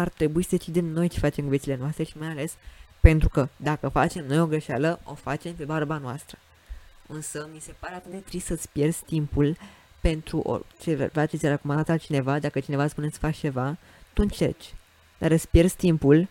ar 0.00 0.08
trebui 0.08 0.42
să 0.42 0.48
decidem 0.50 0.84
noi 0.84 1.08
ce 1.08 1.18
facem 1.18 1.44
cu 1.44 1.50
viețile 1.50 1.76
noastre 1.76 2.04
și 2.04 2.18
mai 2.18 2.28
ales 2.28 2.56
pentru 3.00 3.28
că 3.28 3.48
dacă 3.56 3.88
facem 3.88 4.26
noi 4.26 4.40
o 4.40 4.46
greșeală, 4.46 5.00
o 5.04 5.14
facem 5.14 5.54
pe 5.54 5.64
barba 5.64 5.98
noastră. 5.98 6.38
Însă 7.06 7.48
mi 7.52 7.60
se 7.60 7.74
pare 7.78 7.94
atât 7.94 8.10
de 8.10 8.18
trist 8.18 8.46
să-ți 8.46 8.68
pierzi 8.68 9.04
timpul 9.04 9.56
pentru 10.00 10.38
orice 10.38 11.10
ce 11.30 11.36
ți-a 11.36 11.48
recomandat 11.48 11.88
altcineva, 11.88 12.38
dacă 12.38 12.60
cineva 12.60 12.86
spune 12.86 13.10
să 13.10 13.18
faci 13.18 13.36
ceva, 13.36 13.76
tu 14.12 14.22
încerci. 14.22 14.74
Dar 15.18 15.30
îți 15.30 15.48
pierzi 15.48 15.76
timpul, 15.76 16.28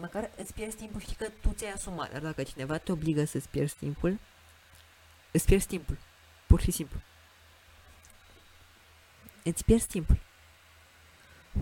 măcar 0.00 0.30
îți 0.36 0.54
pierzi 0.54 0.76
timpul, 0.76 1.00
știi 1.00 1.16
că 1.16 1.28
tu 1.40 1.52
ți-ai 1.52 1.72
asumat, 1.72 2.12
dar 2.12 2.20
dacă 2.20 2.42
cineva 2.42 2.78
te 2.78 2.92
obligă 2.92 3.24
să-ți 3.24 3.48
pierzi 3.48 3.76
timpul, 3.76 4.18
îți 5.30 5.44
pierzi 5.44 5.66
timpul. 5.66 5.96
Pur 6.46 6.60
și 6.60 6.70
simplu. 6.70 7.00
Îți 9.42 9.64
pierzi 9.64 9.86
timpul. 9.86 10.18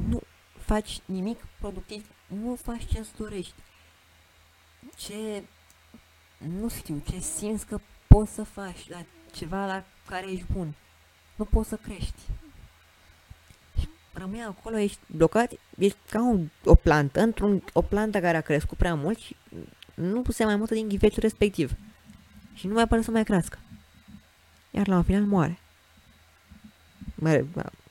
Nu 0.09 0.23
faci 0.67 1.01
nimic 1.05 1.47
productiv, 1.59 2.07
nu 2.27 2.59
faci 2.63 2.87
ce-ți 2.93 3.17
dorești. 3.17 3.55
Ce, 4.97 5.43
nu 6.39 6.69
știu, 6.69 7.03
ce 7.11 7.21
simți 7.21 7.67
că 7.67 7.81
poți 8.07 8.33
să 8.33 8.43
faci, 8.43 8.89
la 8.89 9.05
ceva 9.33 9.67
la 9.67 9.85
care 10.07 10.31
ești 10.31 10.53
bun. 10.53 10.75
Nu 11.37 11.45
poți 11.45 11.69
să 11.69 11.77
crești. 11.77 12.21
Și 13.79 13.89
rămâi 14.13 14.43
acolo, 14.43 14.79
ești 14.79 14.99
blocat, 15.07 15.53
ești 15.79 15.99
ca 16.11 16.23
un, 16.23 16.49
o 16.65 16.75
plantă, 16.75 17.21
într-un, 17.21 17.63
o 17.73 17.83
plantă 17.83 18.21
care 18.21 18.37
a 18.37 18.41
crescut 18.41 18.79
prea 18.79 18.95
mult 18.95 19.19
și 19.19 19.37
nu 19.95 20.23
se 20.29 20.45
mai 20.45 20.57
mută 20.57 20.75
din 20.75 20.89
ghiveciul 20.89 21.23
respectiv. 21.23 21.73
Și 22.55 22.67
nu 22.67 22.75
mai 22.75 22.87
pare 22.87 23.03
să 23.03 23.11
mai 23.11 23.25
crească. 23.25 23.59
Iar 24.71 24.87
la 24.87 24.97
un 24.97 25.03
final 25.03 25.23
moare. 25.23 25.59
Mă, 27.15 27.45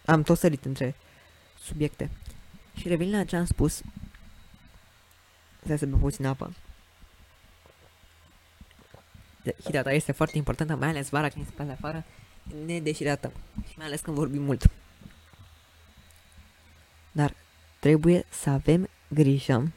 am 0.06 0.24
tot 0.24 0.38
sărit 0.38 0.66
între 0.66 0.96
subiecte. 1.62 2.10
Și 2.76 2.88
revin 2.88 3.12
la 3.12 3.24
ce 3.24 3.36
am 3.36 3.46
spus. 3.46 3.82
Trebuie 5.58 5.78
să 5.78 5.86
beau 5.86 6.00
puțin 6.00 6.26
apă. 6.26 6.54
Hidratarea 9.64 9.98
este 9.98 10.12
foarte 10.12 10.38
importantă, 10.38 10.76
mai 10.76 10.88
ales 10.88 11.10
vara 11.10 11.30
când 11.30 11.46
se 11.46 11.52
pe 11.52 11.72
afară, 11.72 12.06
ne 12.66 12.80
deshidratăm. 12.80 13.32
Și 13.68 13.78
mai 13.78 13.86
ales 13.86 14.02
când 14.02 14.18
vorbim 14.18 14.42
mult. 14.42 14.70
Dar 17.12 17.34
trebuie 17.80 18.26
să 18.30 18.50
avem 18.50 18.90
grijă 19.08 19.72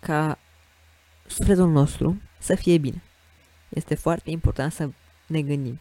ca 0.00 0.38
sufletul 1.26 1.70
nostru 1.70 2.20
să 2.38 2.54
fie 2.54 2.78
bine. 2.78 3.02
Este 3.68 3.94
foarte 3.94 4.30
important 4.30 4.72
să 4.72 4.90
ne 5.26 5.42
gândim. 5.42 5.80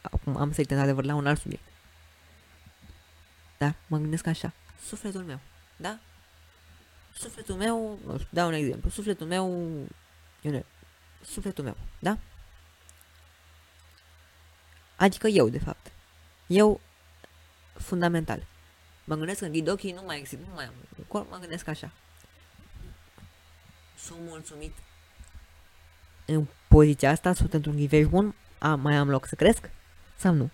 Acum 0.00 0.36
am 0.36 0.52
să-i 0.52 0.66
adevăr 0.70 1.04
la 1.04 1.14
un 1.14 1.26
alt 1.26 1.40
subiect. 1.40 1.64
Dar 3.58 3.74
mă 3.86 3.98
gândesc 3.98 4.26
așa. 4.26 4.52
Sufletul 4.86 5.22
meu, 5.22 5.40
da? 5.76 5.98
Sufletul 7.14 7.54
meu, 7.54 7.98
nu 8.04 8.18
știu, 8.18 8.28
dau 8.30 8.48
un 8.48 8.54
exemplu. 8.54 8.90
Sufletul 8.90 9.26
meu, 9.26 9.48
eu 10.42 10.52
nu, 10.52 10.64
sufletul 11.24 11.64
meu, 11.64 11.76
da? 11.98 12.18
Adică 14.96 15.26
eu, 15.26 15.48
de 15.48 15.58
fapt. 15.58 15.92
Eu, 16.46 16.80
fundamental. 17.72 18.46
Mă 19.04 19.14
gândesc 19.14 19.40
în 19.40 19.52
ghid 19.52 19.68
ochii, 19.68 19.92
nu 19.92 20.02
mai 20.02 20.18
există, 20.18 20.44
nu 20.48 20.54
mai 20.54 20.64
am 20.64 20.74
corp, 21.08 21.30
mă 21.30 21.36
gândesc 21.36 21.68
așa. 21.68 21.92
Sunt 23.98 24.18
mulțumit 24.20 24.72
în 26.24 26.46
poziția 26.68 27.10
asta, 27.10 27.32
sunt 27.32 27.54
într-un 27.54 27.74
nivel 27.74 28.06
bun, 28.06 28.34
a, 28.58 28.74
mai 28.74 28.96
am 28.96 29.10
loc 29.10 29.26
să 29.26 29.34
cresc 29.34 29.70
sau 30.16 30.32
nu? 30.32 30.50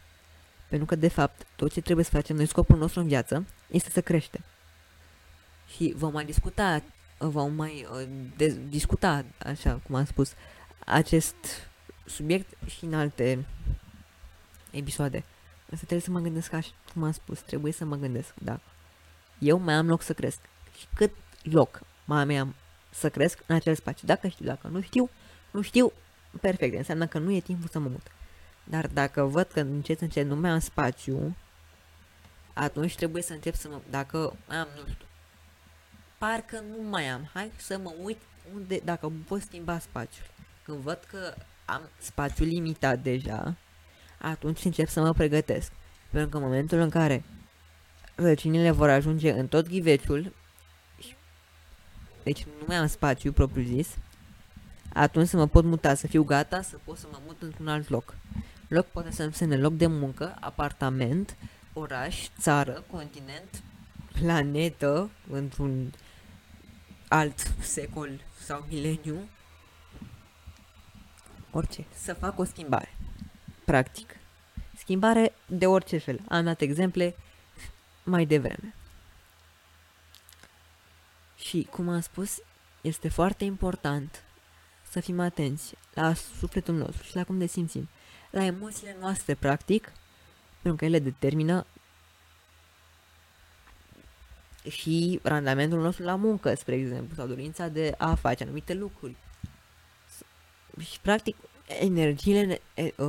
Pentru 0.73 0.91
că, 0.91 0.97
de 0.97 1.09
fapt, 1.09 1.47
tot 1.57 1.73
ce 1.73 1.81
trebuie 1.81 2.05
să 2.05 2.11
facem 2.11 2.37
noi, 2.37 2.47
scopul 2.47 2.79
nostru 2.79 3.01
în 3.01 3.07
viață, 3.07 3.47
este 3.71 3.91
să 3.91 4.01
crește. 4.01 4.41
Și 5.75 5.93
vom 5.97 6.13
mai 6.13 6.25
discuta, 6.25 6.83
vom 7.19 7.55
mai 7.55 7.87
uh, 7.93 8.09
de- 8.37 8.61
discuta, 8.69 9.25
așa 9.39 9.81
cum 9.87 9.95
am 9.95 10.05
spus, 10.05 10.33
acest 10.87 11.35
subiect 12.07 12.65
și 12.67 12.85
în 12.85 12.95
alte 12.95 13.45
episoade. 14.71 15.25
Însă 15.69 15.85
trebuie 15.85 16.01
să 16.01 16.11
mă 16.11 16.21
gândesc 16.21 16.53
așa, 16.53 16.71
cum 16.93 17.03
am 17.03 17.13
spus, 17.13 17.41
trebuie 17.41 17.73
să 17.73 17.85
mă 17.85 17.97
gândesc 17.97 18.35
dacă 18.39 18.63
eu 19.39 19.59
mai 19.59 19.75
am 19.75 19.89
loc 19.89 20.03
să 20.03 20.13
cresc 20.13 20.39
și 20.79 20.87
cât 20.95 21.13
loc 21.43 21.81
mai 22.05 22.37
am 22.37 22.55
să 22.91 23.11
cresc 23.11 23.39
în 23.47 23.55
acel 23.55 23.75
spațiu. 23.75 24.07
Dacă 24.07 24.29
știu, 24.29 24.45
dacă 24.45 24.69
nu 24.69 24.81
știu, 24.81 25.11
nu 25.51 25.63
știu, 25.63 25.93
perfect, 26.41 26.77
înseamnă 26.77 27.07
că 27.07 27.19
nu 27.19 27.33
e 27.33 27.41
timpul 27.41 27.69
să 27.69 27.79
mă 27.79 27.89
mut. 27.89 28.07
Dar 28.65 28.87
dacă 28.87 29.23
văd 29.23 29.47
că 29.47 29.61
încet, 29.61 30.01
încet 30.01 30.27
nu 30.27 30.37
mai 30.37 30.51
am 30.51 30.59
spațiu, 30.59 31.37
atunci 32.53 32.97
trebuie 32.97 33.23
să 33.23 33.33
încep 33.33 33.55
să 33.55 33.69
mă... 33.69 33.81
Dacă 33.91 34.37
am, 34.49 34.69
nu 34.77 34.93
știu, 34.93 35.07
parcă 36.19 36.65
nu 36.71 36.89
mai 36.89 37.07
am, 37.09 37.31
hai 37.33 37.53
să 37.57 37.79
mă 37.79 37.93
uit 38.03 38.19
unde, 38.55 38.81
dacă 38.85 39.13
pot 39.27 39.41
schimba 39.41 39.79
spațiul. 39.79 40.27
Când 40.65 40.79
văd 40.79 40.99
că 41.11 41.35
am 41.65 41.91
spațiu 41.99 42.45
limitat 42.45 42.99
deja, 42.99 43.57
atunci 44.19 44.65
încep 44.65 44.89
să 44.89 45.01
mă 45.01 45.13
pregătesc. 45.13 45.73
Pentru 46.11 46.31
că 46.31 46.37
în 46.37 46.43
momentul 46.43 46.79
în 46.79 46.91
care 46.91 47.25
răcinile 48.15 48.71
vor 48.71 48.89
ajunge 48.89 49.31
în 49.33 49.47
tot 49.47 49.69
ghiveciul, 49.69 50.35
deci 52.23 52.45
nu 52.45 52.65
mai 52.67 52.77
am 52.77 52.87
spațiu 52.87 53.33
propriu 53.33 53.63
zis, 53.65 53.97
atunci 54.95 55.29
să 55.29 55.37
mă 55.37 55.47
pot 55.47 55.65
muta, 55.65 55.95
să 55.95 56.07
fiu 56.07 56.25
gata, 56.25 56.63
să 56.63 56.79
pot 56.85 56.99
să 56.99 57.07
mă 57.11 57.19
mut 57.27 57.43
într-un 57.43 57.69
alt 57.69 57.89
loc. 57.89 58.15
Loc 58.69 58.87
poate 58.87 59.11
să 59.11 59.23
însemne 59.23 59.57
loc 59.57 59.73
de 59.73 59.87
muncă, 59.87 60.37
apartament, 60.41 61.37
oraș, 61.73 62.29
țară, 62.39 62.85
continent, 62.91 63.63
planetă, 64.13 65.11
într-un 65.31 65.93
alt 67.09 67.39
secol 67.61 68.11
sau 68.39 68.67
mileniu, 68.69 69.29
orice, 71.51 71.85
să 71.95 72.15
fac 72.15 72.39
o 72.39 72.45
schimbare. 72.45 72.97
Practic. 73.65 74.17
Schimbare 74.77 75.35
de 75.47 75.67
orice 75.67 75.99
fel. 75.99 76.21
Am 76.29 76.45
dat 76.45 76.61
exemple 76.61 77.17
mai 78.05 78.27
devreme. 78.27 78.75
Și, 81.37 81.69
cum 81.71 81.89
am 81.89 82.01
spus, 82.01 82.39
este 82.81 83.09
foarte 83.09 83.45
important 83.45 84.25
să 84.93 85.01
fim 85.01 85.21
atenți 85.21 85.75
la 85.95 86.15
sufletul 86.15 86.75
nostru 86.75 87.03
și 87.03 87.17
la 87.17 87.25
cum 87.25 87.37
ne 87.37 87.47
simțim, 87.47 87.89
la 88.31 88.45
emoțiile 88.45 88.97
noastre, 89.01 89.35
practic, 89.35 89.93
pentru 90.63 90.79
că 90.79 90.85
ele 90.85 90.99
determină 90.99 91.67
și 94.71 95.21
randamentul 95.23 95.81
nostru 95.81 96.05
la 96.05 96.15
muncă, 96.15 96.55
spre 96.55 96.75
exemplu, 96.75 97.15
sau 97.15 97.27
dorința 97.27 97.69
de 97.69 97.95
a 97.99 98.15
face 98.15 98.43
anumite 98.43 98.75
lucruri. 98.75 99.17
Și, 100.79 101.01
practic, 101.01 101.37
energiile, 101.67 102.61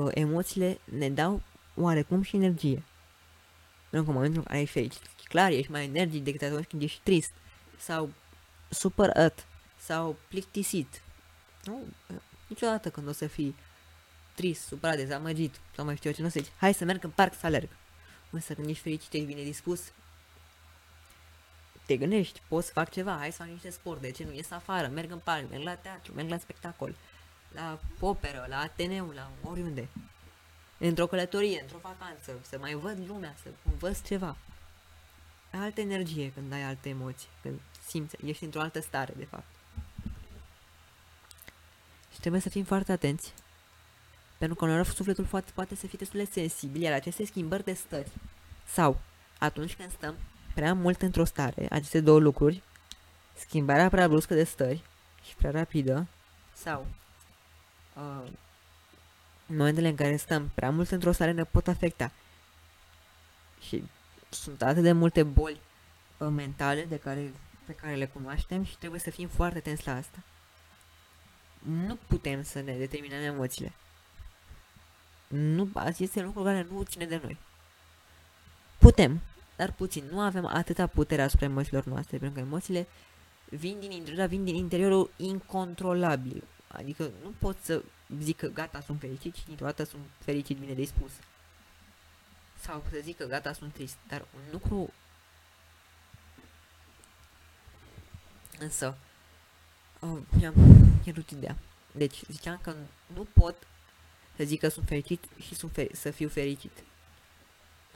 emoțiile 0.10 0.80
ne 0.84 1.10
dau 1.10 1.42
oarecum 1.76 2.22
și 2.22 2.36
energie. 2.36 2.84
Pentru 3.90 4.04
că 4.04 4.10
în 4.10 4.14
momentul 4.14 4.40
în 4.40 4.44
care 4.44 4.60
ești 4.60 4.74
fericit, 4.74 5.02
clar, 5.28 5.52
ești 5.52 5.72
mai 5.72 5.86
energic 5.86 6.24
decât 6.24 6.42
atunci 6.42 6.66
când 6.66 6.82
ești 6.82 7.00
trist, 7.04 7.32
sau 7.78 8.10
supărat, 8.70 9.48
sau 9.78 10.16
plictisit. 10.28 11.03
Nu, 11.64 11.86
niciodată 12.48 12.90
când 12.90 13.08
o 13.08 13.12
să 13.12 13.28
fii 13.28 13.56
trist, 14.36 14.66
supărat, 14.66 14.96
dezamăgit, 14.96 15.60
sau 15.76 15.86
mai 15.86 15.96
știu 15.96 16.10
eu 16.10 16.16
ce, 16.16 16.22
nu 16.22 16.28
o 16.28 16.32
să 16.32 16.40
zici, 16.40 16.52
hai 16.58 16.74
să 16.74 16.86
merg 16.86 17.04
în 17.04 17.10
parc 17.10 17.34
să 17.40 17.46
alerg. 17.46 17.70
Însă 18.30 18.54
când 18.54 18.68
ești 18.68 18.82
fericit, 18.82 19.14
ești 19.14 19.26
bine 19.26 19.44
dispus, 19.44 19.92
te 21.86 21.98
gândești, 21.98 22.42
poți 22.48 22.68
să 22.68 22.74
fac 22.74 22.90
ceva, 22.90 23.16
hai 23.18 23.32
să 23.32 23.38
fac 23.38 23.48
niște 23.48 23.70
sport, 23.70 24.02
de 24.02 24.12
ce 24.12 24.24
nu 24.24 24.34
ies 24.34 24.52
afară, 24.52 24.88
merg 24.88 25.12
în 25.12 25.20
parc, 25.20 25.50
merg 25.50 25.64
la 25.64 25.76
teatru, 25.76 26.14
merg 26.14 26.30
la 26.30 26.38
spectacol, 26.38 26.96
la 27.52 27.80
operă, 28.00 28.46
la 28.50 28.60
Ateneu, 28.60 29.10
la 29.10 29.32
oriunde. 29.44 29.88
Într-o 30.78 31.08
călătorie, 31.08 31.62
într-o 31.62 31.78
vacanță, 31.82 32.40
să 32.42 32.58
mai 32.60 32.74
văd 32.74 33.08
lumea, 33.08 33.36
să 33.44 33.50
învăț 33.72 34.02
ceva. 34.02 34.38
Ai 35.52 35.60
altă 35.60 35.82
energie 35.82 36.32
când 36.32 36.54
ai 36.54 36.64
alte 36.64 36.90
emoții, 36.90 37.30
când 37.42 37.60
simți, 37.88 38.16
ești 38.26 38.44
într-o 38.44 38.62
altă 38.62 38.82
stare, 38.82 39.14
de 39.18 39.26
fapt. 39.26 39.53
Și 42.14 42.20
trebuie 42.20 42.42
să 42.42 42.50
fim 42.50 42.64
foarte 42.64 42.92
atenți, 42.92 43.34
pentru 44.38 44.56
că 44.58 44.66
uneori 44.66 44.88
sufletul 44.88 45.26
poate, 45.26 45.52
poate 45.54 45.76
să 45.76 45.88
fie 45.88 45.98
destul 45.98 46.20
de 46.20 46.30
sensibil, 46.32 46.82
iar 46.82 46.94
aceste 46.94 47.26
schimbări 47.26 47.64
de 47.64 47.74
stări, 47.74 48.12
sau 48.66 49.00
atunci 49.40 49.76
când 49.76 49.92
stăm 49.92 50.16
prea 50.54 50.74
mult 50.74 51.02
într-o 51.02 51.24
stare, 51.24 51.68
aceste 51.70 52.00
două 52.00 52.20
lucruri, 52.20 52.64
schimbarea 53.34 53.90
prea 53.90 54.08
bruscă 54.08 54.34
de 54.34 54.44
stări 54.44 54.84
și 55.24 55.36
prea 55.36 55.52
rapidă, 55.52 56.08
sau 56.54 56.88
uh, 57.96 58.30
în 59.48 59.56
momentele 59.56 59.88
în 59.88 59.96
care 59.96 60.16
stăm 60.16 60.52
prea 60.56 60.72
mult 60.72 60.92
într-o 60.92 61.12
stare 61.12 61.32
ne 61.32 61.44
pot 61.44 61.68
afecta. 61.68 62.12
Și 63.60 63.84
sunt 64.30 64.62
atât 64.62 64.84
de 64.84 64.92
multe 64.92 65.24
boli 65.24 65.60
uh, 66.18 66.28
mentale 66.28 66.86
de 66.86 66.98
care, 66.98 67.34
pe 67.66 67.74
care 67.74 67.96
le 67.96 68.06
cunoaștem 68.06 68.64
și 68.64 68.78
trebuie 68.78 69.00
să 69.00 69.10
fim 69.10 69.28
foarte 69.28 69.58
atenți 69.58 69.88
la 69.88 69.96
asta. 69.96 70.18
Nu 71.66 71.98
putem 72.08 72.44
să 72.44 72.62
ne 72.62 72.78
determinăm 72.78 73.22
emoțiile. 73.22 73.74
Nu, 75.28 75.70
asta 75.74 76.04
este 76.04 76.22
lucru 76.22 76.44
care 76.44 76.68
nu 76.70 76.84
ține 76.84 77.06
de 77.06 77.20
noi. 77.24 77.38
Putem, 78.78 79.22
dar 79.56 79.72
puțin. 79.72 80.04
Nu 80.12 80.20
avem 80.20 80.46
atâta 80.46 80.88
putere 80.88 81.22
asupra 81.22 81.46
emoțiilor 81.46 81.86
noastre, 81.86 82.18
pentru 82.18 82.40
că 82.40 82.46
emoțiile 82.46 82.88
vin 83.50 83.80
din 83.80 83.92
interior, 83.92 84.28
vin 84.28 84.44
din 84.44 84.56
interiorul 84.56 85.12
incontrolabil. 85.16 86.44
Adică 86.68 87.12
nu 87.24 87.34
pot 87.40 87.58
să 87.62 87.84
zic 88.20 88.38
că 88.38 88.48
gata, 88.48 88.82
sunt 88.82 89.00
fericit 89.00 89.36
și 89.36 89.46
dintr-o 89.46 89.66
dată 89.66 89.84
sunt 89.84 90.04
fericit, 90.20 90.58
bine 90.58 90.74
dispus. 90.74 91.12
Sau 92.60 92.84
să 92.92 93.00
zic 93.02 93.18
că 93.18 93.26
gata, 93.26 93.54
sunt 93.54 93.74
trist. 93.74 93.98
Dar 94.08 94.26
un 94.36 94.42
lucru... 94.52 94.94
Însă, 98.60 98.98
oh, 100.04 100.20
mi-am 100.30 100.54
pierdut 101.04 101.30
ideea. 101.30 101.58
Deci, 101.92 102.22
ziceam 102.28 102.60
că 102.62 102.76
nu 103.14 103.28
pot 103.34 103.56
să 104.36 104.44
zic 104.44 104.60
că 104.60 104.68
sunt 104.68 104.88
fericit 104.88 105.24
și 105.40 105.56
sunt 105.56 105.72
fer- 105.72 105.92
să 105.94 106.12
fiu 106.12 106.30
fericit. 106.30 106.84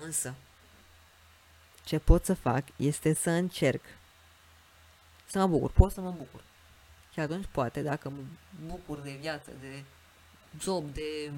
Însă, 0.02 0.36
ce 1.86 2.00
pot 2.00 2.26
să 2.26 2.34
fac 2.34 2.63
este 2.76 3.13
să 3.13 3.30
încerc 3.30 3.82
să 5.26 5.39
mă 5.39 5.48
bucur, 5.48 5.72
pot 5.72 5.91
să 5.91 6.02
mă 6.02 6.12
bucur. 6.12 6.43
Și 7.13 7.20
atunci 7.20 7.46
poate, 7.52 7.82
dacă 7.82 8.10
mă 8.10 8.22
bucur 8.65 9.00
de 9.00 9.17
viață, 9.20 9.52
de 9.60 9.84
job, 10.60 10.93
de, 10.93 11.32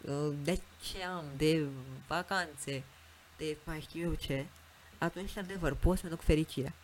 uh, 0.00 0.34
de 0.42 0.60
ce 0.82 1.02
am, 1.02 1.24
de 1.36 1.66
vacanțe, 2.06 2.84
de 3.36 3.56
mai 3.64 3.80
știu 3.80 4.02
eu 4.02 4.14
ce, 4.14 4.46
atunci, 4.98 5.36
adevăr, 5.36 5.74
pot 5.74 5.98
să-mi 5.98 6.10
duc 6.10 6.20
fericirea. 6.20 6.74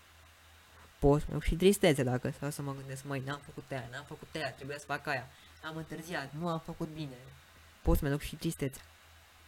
Pot 1.01 1.21
să-mi 1.21 1.33
duc 1.33 1.43
și 1.43 1.57
tristețe 1.57 2.03
dacă 2.03 2.31
stau 2.31 2.51
să 2.51 2.63
mă 2.63 2.75
gândesc, 2.75 3.05
măi, 3.05 3.23
n-am 3.27 3.41
făcut 3.45 3.71
aia, 3.71 3.89
n-am 3.91 4.05
făcut 4.05 4.29
aia, 4.35 4.53
trebuie 4.53 4.79
să 4.79 4.85
fac 4.85 5.07
aia, 5.07 5.29
am 5.65 5.77
întârziat, 5.77 6.33
nu 6.33 6.49
am 6.49 6.59
făcut 6.59 6.89
bine. 6.89 7.17
Pot 7.83 7.99
să-mi 7.99 8.11
duc 8.11 8.21
și 8.21 8.37
tristețe. 8.37 8.81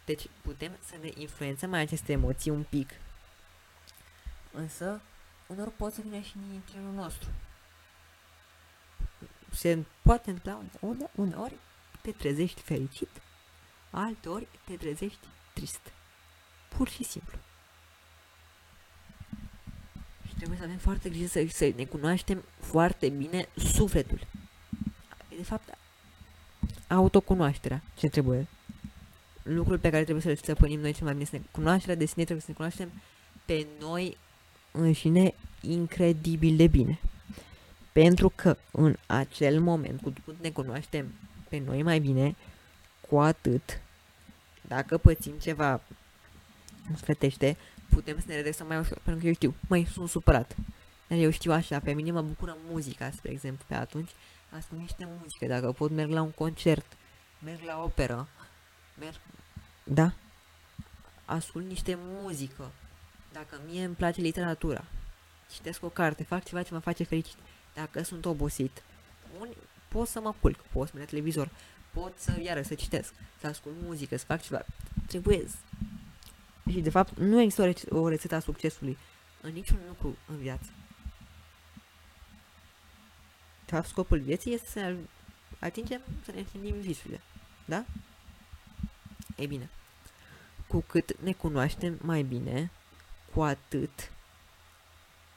Deci 0.05 0.27
putem 0.43 0.77
să 0.85 0.95
ne 1.01 1.11
influențăm 1.15 1.71
mai 1.71 1.81
aceste 1.81 2.13
emoții 2.13 2.51
un 2.51 2.63
pic. 2.63 2.91
Însă, 4.53 5.01
uneori 5.47 5.71
pot 5.71 5.93
să 5.93 6.01
vină 6.01 6.21
și 6.21 6.37
în 6.37 6.55
interiorul 6.55 6.95
nostru. 6.95 7.29
Se 9.51 9.85
poate 10.03 10.31
întâmpla 10.31 10.63
une, 10.81 11.11
uneori 11.15 11.55
te 12.03 12.13
trezești 12.13 12.61
fericit, 12.61 13.11
alteori 13.91 14.49
te 14.65 14.77
trezești 14.77 15.27
trist. 15.53 15.93
Pur 16.69 16.89
și 16.89 17.05
simplu. 17.05 17.39
Și 20.43 20.49
trebuie 20.49 20.67
să 20.67 20.73
avem 20.73 20.93
foarte 20.93 21.09
grijă 21.09 21.27
să, 21.27 21.47
să 21.49 21.73
ne 21.77 21.85
cunoaștem 21.85 22.45
foarte 22.61 23.09
bine 23.09 23.49
sufletul. 23.57 24.27
De 25.37 25.43
fapt, 25.43 25.79
autocunoașterea 26.89 27.83
ce 27.95 28.09
trebuie. 28.09 28.47
Lucrul 29.43 29.79
pe 29.79 29.91
care 29.91 30.03
trebuie 30.03 30.25
să-l 30.25 30.37
stăpânim 30.37 30.81
noi 30.81 30.93
cel 30.93 31.05
mai 31.05 31.13
bine, 31.13 31.25
să 31.25 31.37
ne 31.37 31.43
cunoașterea 31.51 31.95
de 31.95 32.05
sine, 32.05 32.25
trebuie 32.25 32.41
să 32.41 32.51
ne 32.51 32.55
cunoaștem 32.55 32.91
pe 33.45 33.67
noi 33.81 34.17
înșine 34.71 35.35
incredibil 35.61 36.57
de 36.57 36.67
bine. 36.67 37.01
Pentru 37.93 38.33
că 38.35 38.57
în 38.71 38.97
acel 39.07 39.61
moment, 39.61 40.01
cu 40.01 40.13
cât 40.25 40.37
ne 40.41 40.51
cunoaștem 40.51 41.13
pe 41.49 41.63
noi 41.67 41.83
mai 41.83 41.99
bine, 41.99 42.37
cu 43.09 43.19
atât, 43.19 43.81
dacă 44.69 44.99
pățim 44.99 45.35
ceva 45.41 45.81
sfătește, 46.97 47.57
putem 47.95 48.19
să 48.19 48.25
ne 48.27 48.35
redresăm 48.35 48.67
mai 48.67 48.79
ușor, 48.79 48.99
pentru 49.03 49.23
că 49.23 49.27
eu 49.27 49.35
știu, 49.35 49.55
mai 49.69 49.89
sunt 49.93 50.09
supărat. 50.09 50.57
Dar 51.09 51.19
eu 51.19 51.31
știu 51.31 51.53
așa, 51.53 51.81
pe 51.81 51.93
mine 51.93 52.11
mă 52.11 52.23
bucură 52.23 52.57
muzica, 52.71 53.11
spre 53.11 53.31
exemplu, 53.31 53.65
pe 53.69 53.75
atunci. 53.75 54.11
Ascult 54.51 54.81
niște 54.81 55.09
muzică, 55.21 55.47
dacă 55.47 55.73
pot 55.73 55.91
merg 55.91 56.11
la 56.11 56.23
un 56.23 56.31
concert, 56.31 56.87
merg 57.45 57.61
la 57.65 57.83
operă, 57.83 58.29
merg, 58.99 59.21
da, 59.85 60.13
ascult 61.25 61.67
niște 61.67 61.99
muzică, 62.01 62.71
dacă 63.33 63.61
mie 63.67 63.85
îmi 63.85 63.95
place 63.95 64.21
literatura, 64.21 64.85
citesc 65.53 65.85
o 65.85 65.89
carte, 65.89 66.23
fac 66.23 66.45
ceva 66.45 66.63
ce 66.63 66.75
mă 66.75 66.81
face 66.81 67.05
fericit, 67.05 67.37
dacă 67.75 68.03
sunt 68.03 68.25
obosit, 68.25 68.83
un, 69.41 69.49
pot 69.89 70.09
să 70.09 70.21
mă 70.21 70.35
culc, 70.41 70.57
pot 70.57 70.87
să 70.87 70.93
merg 70.95 71.07
la 71.07 71.11
televizor, 71.11 71.51
pot 71.91 72.13
să, 72.19 72.41
iară, 72.43 72.63
să 72.63 72.75
citesc, 72.75 73.15
să 73.41 73.47
ascult 73.47 73.75
muzică, 73.83 74.17
să 74.17 74.25
fac 74.25 74.43
ceva, 74.43 74.65
trebuie 75.07 75.45
și 76.71 76.81
de 76.81 76.91
fapt 76.91 77.19
nu 77.19 77.41
există 77.41 77.73
o, 77.89 78.09
rețetă 78.09 78.35
a 78.35 78.41
succesului 78.41 78.99
în 79.41 79.53
niciun 79.53 79.79
lucru 79.89 80.17
în 80.27 80.37
viață. 80.37 80.71
De 83.65 83.73
fapt, 83.79 83.87
scopul 83.89 84.19
vieții 84.19 84.55
este 84.55 84.69
să 84.69 84.97
atingem, 85.59 86.01
să 86.25 86.33
ne 86.33 86.39
împlinim 86.39 86.81
visurile. 86.81 87.21
Da? 87.65 87.85
Ei 89.37 89.47
bine, 89.47 89.71
cu 90.67 90.81
cât 90.81 91.21
ne 91.21 91.33
cunoaștem 91.33 91.99
mai 92.03 92.23
bine, 92.23 92.71
cu 93.35 93.43
atât 93.43 94.13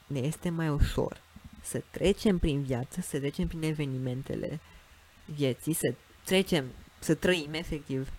ne 0.06 0.18
este 0.18 0.50
mai 0.50 0.68
ușor 0.68 1.24
să 1.66 1.82
trecem 1.90 2.38
prin 2.38 2.62
viață, 2.62 3.00
să 3.00 3.18
trecem 3.18 3.46
prin 3.46 3.62
evenimentele 3.62 4.60
vieții, 5.24 5.72
să 5.72 5.94
trecem, 6.24 6.64
să 6.98 7.14
trăim 7.14 7.54
efectiv 7.54 8.12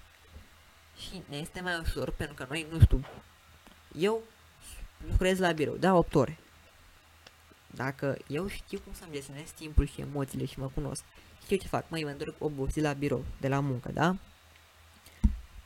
și 0.98 1.22
ne 1.30 1.38
este 1.38 1.62
mai 1.62 1.80
ușor 1.80 2.12
pentru 2.12 2.36
că 2.36 2.46
noi, 2.50 2.68
nu 2.72 2.80
știu, 2.80 3.06
eu 3.98 4.22
lucrez 5.10 5.40
la 5.40 5.52
birou, 5.52 5.76
da, 5.76 5.96
8 5.96 6.16
ore. 6.16 6.38
Dacă 7.68 8.18
eu 8.28 8.48
știu 8.48 8.80
cum 8.80 8.94
să-mi 8.94 9.12
gestionez 9.12 9.50
timpul 9.50 9.88
și 9.88 10.02
emoțiile 10.02 10.46
și 10.46 10.60
mă 10.60 10.70
cunosc, 10.74 11.04
știu 11.44 11.58
ce 11.58 11.68
fac, 11.68 11.90
măi, 11.90 12.04
mă 12.04 12.10
întorc 12.10 12.36
obosit 12.40 12.84
la 12.84 12.94
birou, 12.94 13.26
de 13.40 13.48
la 13.48 13.60
muncă, 13.60 13.92
da? 13.92 14.16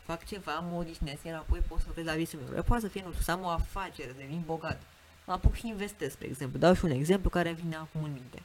Fac 0.04 0.26
ceva, 0.26 0.60
mă 0.60 0.76
odihnesc, 0.76 1.24
iar 1.24 1.38
apoi 1.38 1.60
pot 1.60 1.80
să 1.80 1.84
lucrez 1.88 2.06
la 2.06 2.14
visul 2.14 2.40
meu. 2.50 2.64
Poate 2.64 2.84
să 2.84 2.90
fie, 2.90 3.02
nu 3.06 3.12
știu, 3.12 3.24
să 3.24 3.32
am 3.32 3.44
o 3.44 3.48
afacere, 3.48 4.12
devin 4.12 4.44
bogat. 4.46 4.82
Mă 5.26 5.34
apuc 5.34 5.54
și 5.54 5.68
investesc, 5.68 6.12
spre 6.12 6.28
exemplu. 6.28 6.60
Dau 6.60 6.74
și 6.74 6.86
un 6.86 6.92
exemplu 6.92 7.30
care 7.30 7.50
îmi 7.50 7.58
vine 7.58 7.76
acum 7.76 8.04
în 8.04 8.12
minte. 8.12 8.44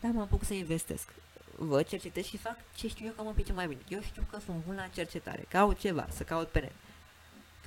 Da, 0.00 0.08
mă 0.08 0.20
apuc 0.20 0.44
să 0.44 0.54
investesc 0.54 1.08
văd, 1.56 1.86
cercetez 1.86 2.24
și 2.24 2.36
fac 2.36 2.56
ce 2.74 2.88
știu 2.88 3.06
eu 3.06 3.12
că 3.12 3.22
mă 3.22 3.32
pice 3.32 3.52
mai 3.52 3.66
bine. 3.66 3.80
Eu 3.88 4.00
știu 4.00 4.26
că 4.30 4.38
sunt 4.44 4.64
bun 4.64 4.74
la 4.74 4.86
cercetare, 4.86 5.44
caut 5.48 5.78
ceva, 5.78 6.06
să 6.10 6.22
caut 6.22 6.48
pe 6.48 6.60
net. 6.60 6.72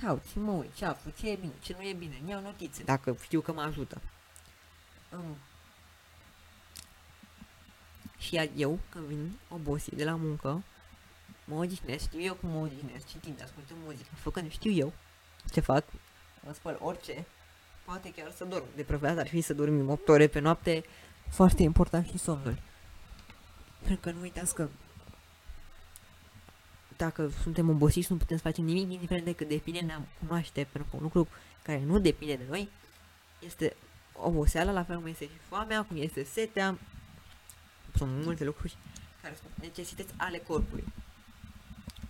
Caut, 0.02 0.24
mă 0.36 0.52
uit, 0.52 0.74
ce 0.74 0.86
aflu, 0.86 1.12
ce 1.18 1.30
e 1.30 1.36
bine, 1.36 1.54
ce 1.62 1.76
nu 1.80 1.88
e 1.88 1.94
bine, 1.94 2.18
îmi 2.22 2.30
iau 2.30 2.42
notițe, 2.42 2.84
dacă 2.84 3.18
știu 3.22 3.42
că 3.42 3.54
mă 3.54 3.62
ajută. 3.62 4.02
Um. 5.14 5.38
Și 8.18 8.34
iar 8.34 8.50
eu, 8.56 8.80
când 8.90 9.06
vin 9.06 9.38
obosit 9.50 9.94
de 9.94 10.04
la 10.04 10.16
muncă, 10.16 10.64
mă 11.46 11.56
odihnesc, 11.56 12.04
știu 12.04 12.22
eu 12.22 12.34
cum 12.34 12.50
mă 12.50 12.60
odihnesc, 12.60 13.08
citind, 13.08 13.42
ascultând 13.44 13.80
muzică, 13.84 14.10
făcând, 14.16 14.52
știu 14.52 14.72
eu 14.72 14.94
ce 15.52 15.60
fac, 15.60 15.84
mă 16.44 16.54
spăl 16.54 16.78
orice, 16.82 17.26
poate 17.86 18.14
chiar 18.16 18.32
să 18.32 18.46
dorm. 18.46 18.66
De 18.76 18.84
preferat 18.84 19.18
ar 19.18 19.28
fi 19.28 19.42
să 19.42 19.54
dormim 19.54 19.90
8 19.90 20.08
ore 20.08 20.28
pe 20.28 20.40
noapte, 20.40 20.84
foarte 21.30 21.64
important 21.64 22.08
și 22.08 22.18
somnul. 22.18 22.58
Pentru 23.80 24.00
că 24.00 24.12
nu 24.12 24.22
uitați 24.22 24.56
că 24.56 24.70
dacă 26.98 27.32
suntem 27.42 27.70
obosiți, 27.70 28.12
nu 28.12 28.18
putem 28.18 28.38
să 28.38 28.44
facem 28.44 28.64
nimic, 28.64 28.92
indiferent 28.92 29.26
de 29.26 29.34
cât 29.34 29.48
de 29.48 29.62
bine 29.64 29.80
ne-am 29.80 30.08
cunoaște, 30.20 30.68
pentru 30.72 30.90
că 30.90 30.96
un 30.96 31.04
lucru 31.04 31.28
care 31.62 31.84
nu 31.84 32.00
depinde 32.00 32.36
de 32.36 32.46
noi 32.50 32.70
este 33.46 33.76
oboseala, 34.14 34.72
la 34.72 34.84
fel 34.84 34.96
cum 34.96 35.06
este 35.06 35.26
și 35.26 35.38
foamea, 35.48 35.84
cum 35.84 35.98
este 36.02 36.24
setea, 36.24 36.78
sunt 37.96 38.24
multe 38.24 38.44
lucruri 38.44 38.78
care 39.22 39.36
sunt 39.42 39.52
necesități 39.62 40.14
ale 40.18 40.38
corpului. 40.38 40.84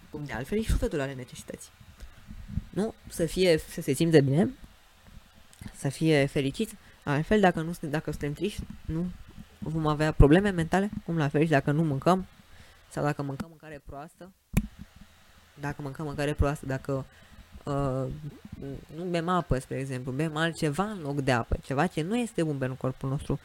Cum 0.10 0.26
de 0.26 0.34
altfel 0.34 0.62
și 0.62 0.70
sufletul 0.70 1.00
are 1.00 1.14
necesități. 1.14 1.70
Nu? 2.70 2.94
Să 3.10 3.26
fie, 3.26 3.58
să 3.58 3.82
se 3.82 3.94
simtă 3.94 4.20
bine, 4.22 4.54
să 5.76 5.90
fie 5.90 6.26
fericit, 6.26 6.76
altfel 7.04 7.40
dacă 7.40 7.62
nu 7.62 7.74
dacă 7.80 8.12
suntem 8.12 8.34
triști, 8.34 8.62
nu 8.86 9.12
vom 9.60 9.88
avea 9.88 10.12
probleme 10.12 10.50
mentale, 10.50 10.90
cum 11.06 11.18
la 11.18 11.28
fel 11.28 11.44
și 11.44 11.50
dacă 11.50 11.72
nu 11.72 11.84
mâncăm, 11.84 12.26
sau 12.90 13.04
dacă 13.04 13.22
mâncăm 13.22 13.50
mâncare 13.50 13.82
proastă, 13.86 14.32
dacă 15.60 15.82
mâncăm 15.82 16.06
mâncare 16.06 16.34
proastă, 16.34 16.66
dacă 16.66 17.06
uh, 17.64 18.06
nu 18.96 19.04
bem 19.10 19.30
apă, 19.30 19.60
spre 19.60 19.80
exemplu, 19.80 20.12
bem 20.12 20.36
altceva 20.36 20.84
în 20.84 21.02
loc 21.02 21.22
de 21.22 21.32
apă, 21.32 21.58
ceva 21.64 21.88
ce 21.88 22.02
nu 22.02 22.18
este 22.18 22.44
bun 22.44 22.58
pentru 22.58 22.78
corpul 22.78 23.10
nostru, 23.10 23.40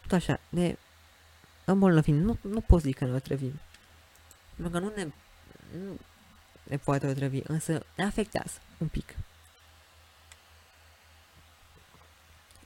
tot 0.00 0.12
așa, 0.12 0.40
ne 0.48 0.76
îmbolnăvim, 1.64 2.16
nu, 2.16 2.38
nu 2.40 2.60
pot 2.60 2.80
zic 2.80 2.96
că 2.96 3.04
ne 3.04 3.12
otrăvim, 3.12 3.60
pentru 4.56 4.72
că 4.72 4.84
nu 4.86 4.92
ne, 4.96 5.12
nu 5.78 5.98
ne 6.62 6.76
poate 6.76 7.06
otrăvi, 7.06 7.40
însă 7.44 7.82
ne 7.96 8.04
afectează 8.04 8.58
un 8.78 8.88
pic. 8.88 9.16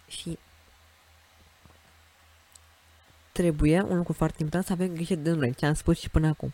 Și 0.07 0.39
trebuie, 3.33 3.81
un 3.81 3.97
lucru 3.97 4.13
foarte 4.13 4.37
important, 4.39 4.65
să 4.65 4.73
avem 4.73 4.95
grijă 4.95 5.15
de 5.15 5.31
noi, 5.31 5.55
ce 5.55 5.67
am 5.67 5.75
spus 5.75 5.99
și 5.99 6.11
până 6.11 6.29
acum. 6.29 6.53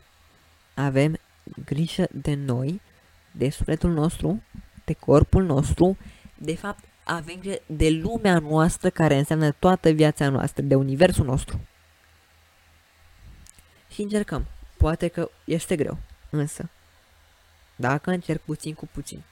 Avem 0.74 1.18
grijă 1.64 2.06
de 2.10 2.34
noi, 2.34 2.80
de 3.30 3.50
sufletul 3.50 3.92
nostru, 3.92 4.42
de 4.84 4.92
corpul 4.92 5.44
nostru, 5.44 5.96
de 6.38 6.54
fapt 6.54 6.84
avem 7.04 7.36
grijă 7.40 7.58
de 7.66 7.90
lumea 7.90 8.38
noastră 8.38 8.90
care 8.90 9.16
înseamnă 9.18 9.50
toată 9.50 9.90
viața 9.90 10.28
noastră, 10.28 10.62
de 10.62 10.74
universul 10.74 11.24
nostru. 11.24 11.60
Și 13.90 14.02
încercăm. 14.02 14.46
Poate 14.76 15.08
că 15.08 15.30
este 15.44 15.76
greu, 15.76 15.98
însă, 16.30 16.68
dacă 17.76 18.10
încerc 18.10 18.40
puțin 18.40 18.74
cu 18.74 18.88
puțin, 18.92 19.22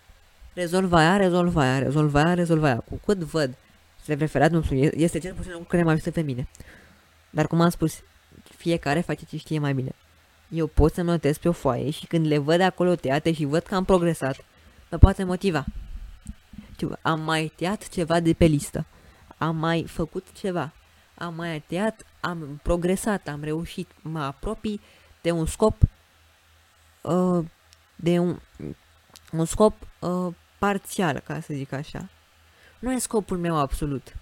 rezolva 0.54 0.98
aia, 0.98 1.16
rezolva 1.16 1.62
aia, 1.62 1.78
rezolva 1.78 2.22
aia, 2.22 2.34
rezolva 2.34 2.66
aia, 2.66 2.78
cu 2.78 3.00
cât 3.04 3.18
văd 3.18 3.54
spre 4.00 4.16
preferat 4.16 4.50
nu 4.50 4.64
este 4.74 5.18
cel 5.18 5.34
puțin 5.34 5.52
lucru 5.52 5.66
care 5.66 5.82
m-a 5.82 5.96
pe 6.12 6.20
mine. 6.20 6.48
Dar 7.34 7.46
cum 7.46 7.60
am 7.60 7.68
spus, 7.68 8.02
fiecare 8.56 9.00
face 9.00 9.24
ce 9.24 9.36
știe 9.36 9.58
mai 9.58 9.74
bine. 9.74 9.94
Eu 10.48 10.66
pot 10.66 10.92
să 10.92 11.02
notez 11.02 11.38
pe 11.38 11.48
o 11.48 11.52
foaie 11.52 11.90
și 11.90 12.06
când 12.06 12.26
le 12.26 12.38
văd 12.38 12.60
acolo 12.60 12.94
tăiate 12.94 13.32
și 13.32 13.44
văd 13.44 13.62
că 13.62 13.74
am 13.74 13.84
progresat, 13.84 14.44
mă 14.90 14.98
poate 14.98 15.24
motiva. 15.24 15.64
Știu, 16.72 16.92
am 17.02 17.20
mai 17.20 17.52
tăiat 17.56 17.88
ceva 17.88 18.20
de 18.20 18.32
pe 18.32 18.44
listă. 18.44 18.86
Am 19.38 19.56
mai 19.56 19.84
făcut 19.86 20.26
ceva. 20.32 20.72
Am 21.14 21.34
mai 21.34 21.60
tăiat, 21.60 22.06
am 22.20 22.60
progresat, 22.62 23.28
am 23.28 23.42
reușit, 23.42 23.90
mă 24.02 24.20
apropii 24.20 24.80
de 25.20 25.30
un 25.30 25.46
scop 25.46 25.82
uh, 27.00 27.44
de 27.96 28.18
un, 28.18 28.38
un 29.32 29.44
scop 29.44 29.74
uh, 29.98 30.34
parțial, 30.58 31.18
ca 31.18 31.40
să 31.40 31.54
zic 31.54 31.72
așa. 31.72 32.08
Nu 32.78 32.92
e 32.92 32.98
scopul 32.98 33.38
meu 33.38 33.56
absolut. 33.56 34.16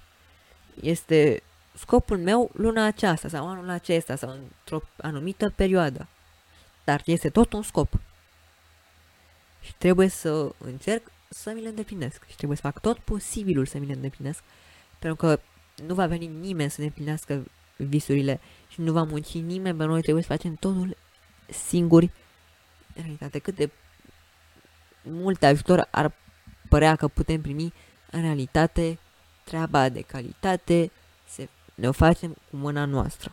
Este 0.81 1.42
scopul 1.75 2.19
meu 2.19 2.51
luna 2.55 2.85
aceasta 2.85 3.29
sau 3.29 3.49
anul 3.49 3.69
acesta 3.69 4.17
sau 4.17 4.31
într-o 4.31 4.83
anumită 4.97 5.51
perioadă. 5.51 6.09
Dar 6.85 7.03
este 7.05 7.31
tot 7.31 7.53
un 7.53 7.63
scop. 7.63 8.01
Și 9.61 9.75
trebuie 9.79 10.09
să 10.09 10.55
încerc 10.59 11.11
să 11.29 11.53
mi 11.55 11.61
le 11.61 11.69
îndeplinesc. 11.69 12.27
Și 12.29 12.37
trebuie 12.37 12.57
să 12.57 12.63
fac 12.63 12.81
tot 12.81 12.99
posibilul 12.99 13.67
să 13.67 13.79
mi 13.79 13.87
le 13.87 13.93
îndeplinesc. 13.93 14.43
Pentru 14.99 15.27
că 15.27 15.41
nu 15.87 15.95
va 15.95 16.07
veni 16.07 16.27
nimeni 16.27 16.71
să 16.71 16.81
ne 16.81 16.87
împlinească 16.87 17.45
visurile 17.77 18.41
și 18.69 18.81
nu 18.81 18.93
va 18.93 19.03
munci 19.03 19.35
nimeni 19.35 19.79
pe 19.79 19.85
noi, 19.85 20.03
trebuie 20.03 20.23
să 20.23 20.33
facem 20.33 20.55
totul 20.55 20.97
singuri. 21.49 22.11
În 22.95 23.03
realitate, 23.03 23.39
cât 23.39 23.55
de 23.55 23.71
mult 25.03 25.43
ajutor 25.43 25.89
ar 25.91 26.13
părea 26.69 26.97
că 26.97 27.09
putem 27.09 27.41
primi, 27.41 27.73
în 28.11 28.21
realitate, 28.21 28.99
treaba 29.45 29.89
de 29.89 30.01
calitate 30.01 30.91
se, 31.02 31.02
ne 31.75 31.89
o 31.89 31.93
facem 31.93 32.37
cu 32.51 32.57
mâna 32.57 32.85
noastră. 32.85 33.33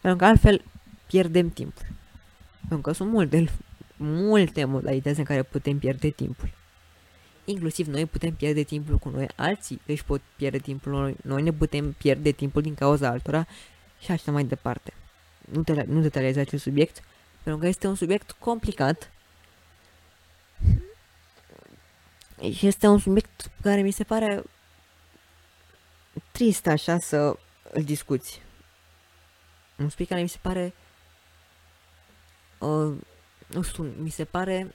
Pentru 0.00 0.18
că 0.18 0.24
altfel 0.24 0.64
pierdem 1.06 1.50
timp. 1.50 1.76
Pentru 2.58 2.80
că 2.80 2.92
sunt 2.92 3.10
multe, 3.10 3.50
multe 3.96 4.64
modalități 4.64 5.18
în 5.18 5.24
care 5.24 5.42
putem 5.42 5.78
pierde 5.78 6.08
timpul. 6.08 6.50
Inclusiv 7.44 7.86
noi 7.86 8.06
putem 8.06 8.34
pierde 8.34 8.62
timpul 8.62 8.98
cu 8.98 9.08
noi, 9.08 9.28
alții 9.36 9.80
își 9.86 10.04
pot 10.04 10.20
pierde 10.36 10.58
timpul 10.58 10.92
noi, 10.92 11.16
noi 11.22 11.42
ne 11.42 11.52
putem 11.52 11.92
pierde 11.92 12.30
timpul 12.30 12.62
din 12.62 12.74
cauza 12.74 13.08
altora 13.08 13.46
și 14.00 14.10
așa 14.10 14.32
mai 14.32 14.44
departe. 14.44 14.92
Nu, 15.52 15.62
te, 15.62 15.84
nu 15.86 16.00
detaliez 16.00 16.36
acest 16.36 16.62
subiect, 16.62 17.02
pentru 17.42 17.62
că 17.62 17.68
este 17.68 17.86
un 17.86 17.94
subiect 17.94 18.30
complicat 18.30 19.10
și 22.52 22.66
este 22.66 22.86
un 22.86 22.98
subiect 22.98 23.50
care 23.62 23.80
mi 23.80 23.90
se 23.90 24.04
pare 24.04 24.42
trist 26.32 26.66
așa 26.66 26.98
să 26.98 27.36
îl 27.72 27.82
discuți. 27.84 28.42
Un 29.76 29.88
subiect 29.88 30.10
care 30.10 30.22
mi 30.22 30.28
se 30.28 30.38
pare 30.40 30.74
uh, 32.58 32.96
nu 33.46 33.62
știu, 33.62 33.82
mi 33.82 34.10
se 34.10 34.24
pare 34.24 34.74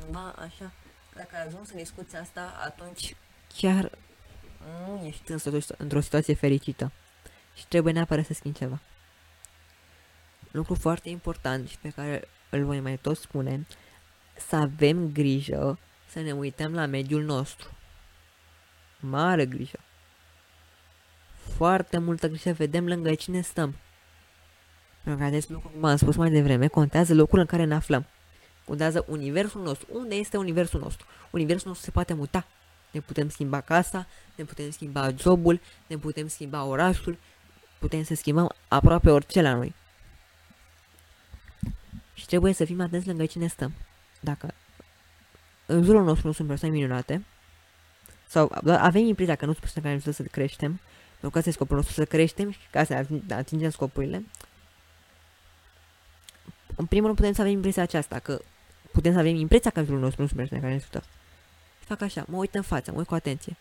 cumva 0.00 0.34
așa, 0.38 0.72
dacă 1.14 1.36
ajungi 1.46 1.68
să 1.68 1.76
discuți 1.76 2.16
asta, 2.16 2.60
atunci 2.64 3.14
chiar 3.56 3.90
nu 4.86 5.04
ești 5.06 5.32
într-o 5.78 6.00
situație 6.00 6.34
fericită 6.34 6.92
și 7.54 7.66
trebuie 7.66 7.92
neapărat 7.92 8.24
să 8.24 8.32
schimbi 8.32 8.58
ceva. 8.58 8.80
Lucru 10.50 10.74
foarte 10.74 11.08
important 11.08 11.68
și 11.68 11.78
pe 11.78 11.88
care 11.88 12.28
îl 12.50 12.64
voi 12.64 12.80
mai 12.80 12.96
tot 12.96 13.16
spune, 13.16 13.66
să 14.48 14.56
avem 14.56 15.12
grijă 15.12 15.78
să 16.08 16.20
ne 16.20 16.32
uităm 16.32 16.74
la 16.74 16.86
mediul 16.86 17.22
nostru. 17.22 17.77
Mare 19.00 19.46
grijă. 19.46 19.78
Foarte 21.56 21.98
multă 21.98 22.28
grijă 22.28 22.52
vedem 22.52 22.86
lângă 22.86 23.14
cine 23.14 23.40
stăm. 23.40 23.76
Pentru 25.02 25.22
că 25.22 25.28
acest 25.28 25.48
lucru, 25.48 25.68
cum 25.68 25.84
am 25.84 25.96
spus 25.96 26.16
mai 26.16 26.30
devreme, 26.30 26.66
contează 26.66 27.14
locul 27.14 27.38
în 27.38 27.46
care 27.46 27.64
ne 27.64 27.74
aflăm. 27.74 28.06
Contează 28.64 29.04
universul 29.08 29.62
nostru. 29.62 29.86
Unde 29.92 30.14
este 30.14 30.36
universul 30.36 30.80
nostru? 30.80 31.06
Universul 31.30 31.68
nostru 31.68 31.84
se 31.84 31.90
poate 31.90 32.12
muta. 32.12 32.46
Ne 32.90 33.00
putem 33.00 33.28
schimba 33.28 33.60
casa, 33.60 34.06
ne 34.34 34.44
putem 34.44 34.70
schimba 34.70 35.10
jobul, 35.16 35.60
ne 35.86 35.96
putem 35.96 36.28
schimba 36.28 36.64
orașul, 36.64 37.18
putem 37.78 38.02
să 38.02 38.14
schimbăm 38.14 38.54
aproape 38.68 39.10
orice 39.10 39.42
la 39.42 39.54
noi. 39.54 39.74
Și 42.14 42.26
trebuie 42.26 42.52
să 42.52 42.64
fim 42.64 42.80
atenți 42.80 43.06
lângă 43.06 43.26
cine 43.26 43.46
stăm. 43.46 43.74
Dacă 44.20 44.54
în 45.66 45.82
jurul 45.82 46.04
nostru 46.04 46.26
nu 46.26 46.32
sunt 46.32 46.48
persoane 46.48 46.74
minunate, 46.74 47.24
sau 48.28 48.52
avem 48.64 49.06
impresia 49.06 49.34
că 49.34 49.44
nu 49.44 49.52
sunt 49.52 49.62
persoane 49.62 49.88
care 49.88 50.02
ne 50.04 50.12
să 50.12 50.22
creștem, 50.22 50.80
pentru 51.10 51.30
că 51.30 51.38
asta 51.38 51.50
e 51.50 51.52
scopul 51.52 51.76
nostru, 51.76 51.94
să 51.94 52.04
creștem 52.04 52.50
și 52.50 52.58
ca 52.70 52.84
să 52.84 53.06
atingem 53.30 53.70
scopurile, 53.70 54.24
în 56.76 56.86
primul 56.86 57.04
rând 57.04 57.18
putem 57.18 57.32
să 57.32 57.40
avem 57.40 57.52
impresia 57.52 57.82
aceasta, 57.82 58.18
că 58.18 58.40
putem 58.92 59.12
să 59.12 59.18
avem 59.18 59.34
impresia 59.34 59.70
că 59.70 59.78
în 59.78 59.84
jurul 59.84 60.00
nostru 60.00 60.22
nu 60.22 60.26
sunt 60.26 60.38
persoane 60.38 60.62
care 60.62 60.74
ne 60.74 60.80
ajută. 60.80 61.02
Fac 61.78 62.00
așa, 62.00 62.24
mă 62.28 62.36
uit 62.36 62.54
în 62.54 62.62
față, 62.62 62.90
mă 62.90 62.98
uit 62.98 63.06
cu 63.06 63.14
atenție. 63.14 63.56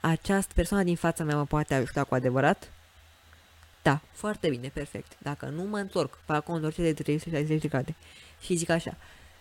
Această 0.00 0.52
persoană 0.54 0.82
din 0.82 0.96
fața 0.96 1.24
mea 1.24 1.36
mă 1.36 1.44
poate 1.44 1.74
ajuta 1.74 2.04
cu 2.04 2.14
adevărat? 2.14 2.72
Da, 3.82 4.00
foarte 4.12 4.48
bine, 4.48 4.68
perfect. 4.68 5.16
Dacă 5.18 5.46
nu 5.46 5.62
mă 5.62 5.78
întorc, 5.78 6.18
fac 6.24 6.48
o 6.48 6.52
întorcere 6.52 6.92
de 6.92 7.02
360 7.02 7.60
de 7.60 7.68
grade 7.68 7.94
și 8.40 8.54
zic 8.54 8.68
așa, 8.68 8.96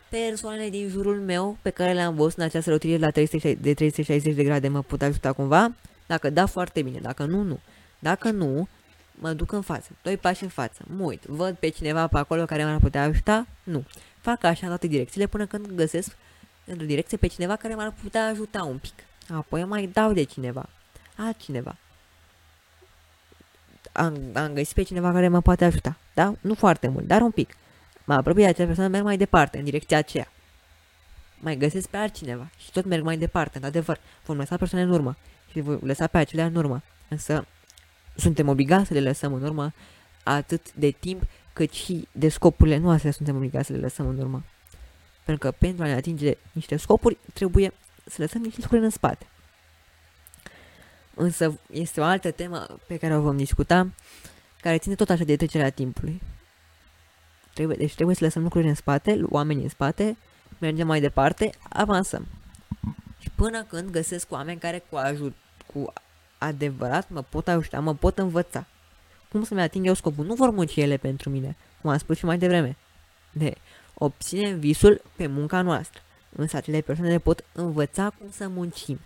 persoanele 0.10 0.70
din 0.70 0.90
jurul 0.90 1.20
meu 1.20 1.58
pe 1.62 1.70
care 1.70 1.94
le-am 1.94 2.16
văzut 2.16 2.38
în 2.38 2.44
această 2.44 2.70
rotire 2.70 2.98
la 2.98 3.10
360, 3.10 3.58
de 3.62 3.74
360 3.74 4.36
de 4.36 4.44
grade 4.44 4.68
mă 4.68 4.82
pot 4.82 5.02
ajuta 5.02 5.34
cumva? 5.34 5.76
Dacă 6.08 6.30
da, 6.30 6.46
foarte 6.46 6.82
bine. 6.82 7.00
Dacă 7.00 7.26
nu, 7.26 7.42
nu. 7.42 7.60
Dacă 8.00 8.30
nu, 8.30 8.68
mă 9.14 9.34
duc 9.34 9.52
în 9.52 9.62
față, 9.62 9.90
doi 10.02 10.18
pași 10.18 10.44
în 10.44 10.50
față, 10.50 10.82
mă 10.98 11.04
uit, 11.04 11.24
văd 11.24 11.56
pe 11.56 11.70
cineva 11.70 12.08
pe 12.08 12.18
acolo 12.18 12.46
care 12.46 12.66
m-ar 12.66 12.80
putea 12.80 13.04
ajuta? 13.04 13.48
Nu. 13.64 13.84
Fac 14.22 14.44
așa 14.44 14.60
în 14.62 14.68
toate 14.68 14.88
direcțiile 14.88 15.28
până 15.28 15.46
când 15.46 15.72
găsesc 15.72 16.16
într-o 16.66 16.86
direcție 16.86 17.18
pe 17.18 17.28
cineva 17.28 17.56
care 17.56 17.76
m-ar 17.76 17.94
putea 18.02 18.28
ajuta 18.28 18.64
un 18.64 18.78
pic. 18.78 18.94
Apoi 19.34 19.64
mai 19.64 19.88
dau 19.94 20.14
de 20.14 20.24
cineva, 20.24 20.70
altcineva. 21.16 21.76
Am, 23.92 24.18
am 24.34 24.54
găsit 24.54 24.74
pe 24.74 24.82
cineva 24.82 25.12
care 25.12 25.28
mă 25.28 25.42
poate 25.42 25.66
ajuta, 25.66 25.98
da? 26.14 26.34
Nu 26.42 26.54
foarte 26.54 26.88
mult, 26.88 27.08
dar 27.08 27.22
un 27.22 27.32
pic. 27.32 27.56
Mă 28.10 28.16
apropii 28.16 28.44
de 28.44 28.50
acea 28.50 28.66
persoană, 28.66 28.90
merg 28.90 29.04
mai 29.04 29.18
departe, 29.18 29.58
în 29.58 29.64
direcția 29.64 29.98
aceea. 29.98 30.32
Mai 31.40 31.58
găsesc 31.58 31.88
pe 31.88 31.98
altcineva 31.98 32.50
și 32.58 32.72
tot 32.72 32.86
merg 32.86 33.04
mai 33.04 33.18
departe, 33.18 33.52
într-adevăr. 33.56 34.00
Vom 34.26 34.38
lăsa 34.38 34.58
persoane 34.58 34.84
în 34.84 34.92
urmă 34.92 35.18
și 35.52 35.60
voi 35.60 35.80
lăsa 35.82 36.08
pe 36.08 36.18
acelea 36.18 36.46
în 36.46 36.56
urmă. 36.56 36.82
Însă 37.08 37.46
suntem 38.16 38.48
obligați 38.48 38.88
să 38.88 38.94
le 38.94 39.00
lăsăm 39.00 39.34
în 39.34 39.44
urmă 39.44 39.74
atât 40.24 40.74
de 40.74 40.90
timp 40.90 41.24
cât 41.54 41.72
și 41.72 42.08
de 42.12 42.30
scopurile 42.30 42.78
noastre 42.78 43.12
suntem 43.12 43.36
obligați 43.36 43.68
să 43.68 43.74
le 43.74 43.80
lăsăm 43.80 44.08
în 44.08 44.20
urmă. 44.20 44.44
Pentru 45.24 45.50
că 45.50 45.56
pentru 45.60 45.84
a 45.84 45.88
ne 45.88 45.94
atinge 45.94 46.38
niște 46.52 46.78
scopuri 46.78 47.18
trebuie 47.34 47.74
să 48.06 48.16
lăsăm 48.22 48.42
niște 48.42 48.60
lucruri 48.62 48.84
în 48.84 48.90
spate. 48.90 49.26
Însă 51.14 51.60
este 51.72 52.00
o 52.00 52.04
altă 52.04 52.32
temă 52.32 52.66
pe 52.88 52.98
care 52.98 53.16
o 53.16 53.22
vom 53.22 53.38
discuta, 53.38 53.90
care 54.62 54.78
ține 54.78 54.96
tot 54.96 55.10
așa 55.10 55.24
de 55.24 55.36
trecerea 55.36 55.70
timpului. 55.70 56.22
Trebuie, 57.60 57.80
deci 57.80 57.96
trebuie 57.96 58.16
să 58.16 58.24
lăsăm 58.24 58.44
lucruri 58.44 58.68
în 58.68 58.76
spate, 58.76 59.22
oamenii 59.30 59.64
în 59.64 59.70
spate, 59.70 60.18
mergem 60.60 60.88
mai 60.88 61.00
departe, 61.02 61.50
avansăm. 61.70 62.28
Și 63.18 63.30
până 63.36 63.64
când 63.64 63.90
găsesc 63.90 64.32
oameni 64.32 64.60
care 64.60 64.84
cu, 64.90 64.96
ajut, 64.96 65.36
cu 65.74 65.94
adevărat 66.38 67.10
mă 67.10 67.22
pot 67.22 67.48
ajuta, 67.48 67.80
mă 67.80 67.96
pot 67.96 68.18
învăța. 68.18 68.66
Cum 69.30 69.44
să-mi 69.44 69.62
ating 69.62 69.86
eu 69.86 69.94
scopul? 69.94 70.26
Nu 70.26 70.34
vor 70.34 70.50
munci 70.50 70.76
ele 70.76 70.98
pentru 70.98 71.30
mine, 71.30 71.56
cum 71.82 71.90
am 71.90 71.98
spus 71.98 72.18
și 72.18 72.26
mai 72.26 72.38
devreme. 72.38 72.78
Ne 73.32 73.54
obținem 73.94 74.60
visul 74.60 75.02
pe 75.16 75.28
munca 75.28 75.62
noastră. 75.62 76.02
Însă 76.36 76.58
acele 76.58 76.82
persoane 76.82 77.12
ne 77.12 77.20
pot 77.20 77.44
învăța 77.52 78.10
cum 78.20 78.28
să 78.32 78.48
muncim. 78.48 79.00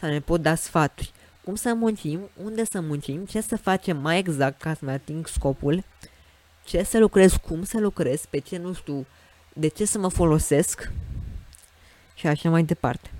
Sau 0.00 0.10
ne 0.10 0.20
pot 0.20 0.42
da 0.42 0.54
sfaturi. 0.54 1.12
Cum 1.44 1.54
să 1.54 1.74
muncim, 1.74 2.30
unde 2.42 2.64
să 2.64 2.80
muncim, 2.80 3.24
ce 3.24 3.40
să 3.40 3.56
facem 3.56 3.96
mai 3.96 4.18
exact 4.18 4.60
ca 4.60 4.74
să-mi 4.74 4.90
ating 4.90 5.26
scopul, 5.26 5.84
ce 6.68 6.82
să 6.82 6.98
lucrez, 6.98 7.32
cum 7.32 7.64
să 7.64 7.78
lucrez, 7.78 8.24
pe 8.24 8.38
ce 8.38 8.56
nu 8.56 8.72
știu, 8.72 9.06
de 9.52 9.68
ce 9.68 9.84
să 9.84 9.98
mă 9.98 10.08
folosesc 10.08 10.90
și 12.14 12.26
așa 12.26 12.50
mai 12.50 12.62
departe. 12.64 13.10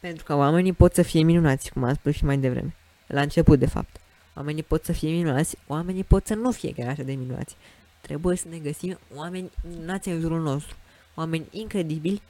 Pentru 0.00 0.24
că 0.24 0.34
oamenii 0.34 0.72
pot 0.72 0.94
să 0.94 1.02
fie 1.02 1.22
minunați, 1.22 1.70
cum 1.70 1.84
am 1.84 1.94
spus 1.94 2.14
și 2.14 2.24
mai 2.24 2.38
devreme. 2.38 2.74
La 3.06 3.20
început, 3.20 3.58
de 3.58 3.66
fapt. 3.66 4.00
Oamenii 4.36 4.62
pot 4.62 4.84
să 4.84 4.92
fie 4.92 5.10
minunați, 5.10 5.56
oamenii 5.66 6.04
pot 6.04 6.26
să 6.26 6.34
nu 6.34 6.50
fie 6.50 6.72
chiar 6.72 6.88
așa 6.88 7.02
de 7.02 7.12
minunați. 7.12 7.56
Trebuie 8.00 8.36
să 8.36 8.48
ne 8.48 8.58
găsim 8.58 8.98
oameni 9.14 9.50
minunați 9.68 10.08
în 10.08 10.20
jurul 10.20 10.42
nostru. 10.42 10.76
Oameni 11.14 11.46
incredibili 11.50 12.22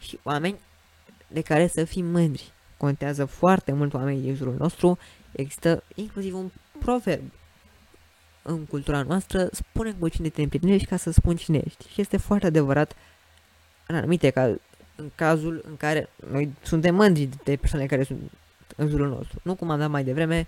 și 0.00 0.18
oameni 0.22 0.58
de 1.28 1.40
care 1.40 1.66
să 1.66 1.84
fim 1.84 2.06
mândri. 2.06 2.52
Contează 2.76 3.24
foarte 3.24 3.72
mult 3.72 3.94
oamenii 3.94 4.22
din 4.22 4.34
jurul 4.34 4.54
nostru. 4.58 4.98
Există 5.32 5.82
inclusiv 5.94 6.34
un 6.34 6.50
proverb 6.78 7.22
în 8.42 8.64
cultura 8.66 9.02
noastră, 9.02 9.48
spune 9.52 9.92
cu 9.92 10.08
cine 10.08 10.28
te 10.28 10.42
împlinești 10.42 10.86
ca 10.86 10.96
să 10.96 11.10
spun 11.10 11.36
cine 11.36 11.62
ești. 11.64 11.88
Și 11.92 12.00
este 12.00 12.16
foarte 12.16 12.46
adevărat 12.46 12.96
în 13.86 13.94
anumite 13.94 14.30
cazuri 14.30 14.60
în 14.94 15.10
cazul 15.14 15.62
în 15.68 15.76
care 15.76 16.08
noi 16.30 16.52
suntem 16.62 16.94
mândri 16.94 17.28
de 17.44 17.56
persoane 17.56 17.86
care 17.86 18.02
sunt 18.02 18.30
în 18.76 18.88
jurul 18.88 19.08
nostru. 19.08 19.40
Nu 19.42 19.54
cum 19.54 19.70
am 19.70 19.78
dat 19.78 19.90
mai 19.90 20.04
devreme, 20.04 20.46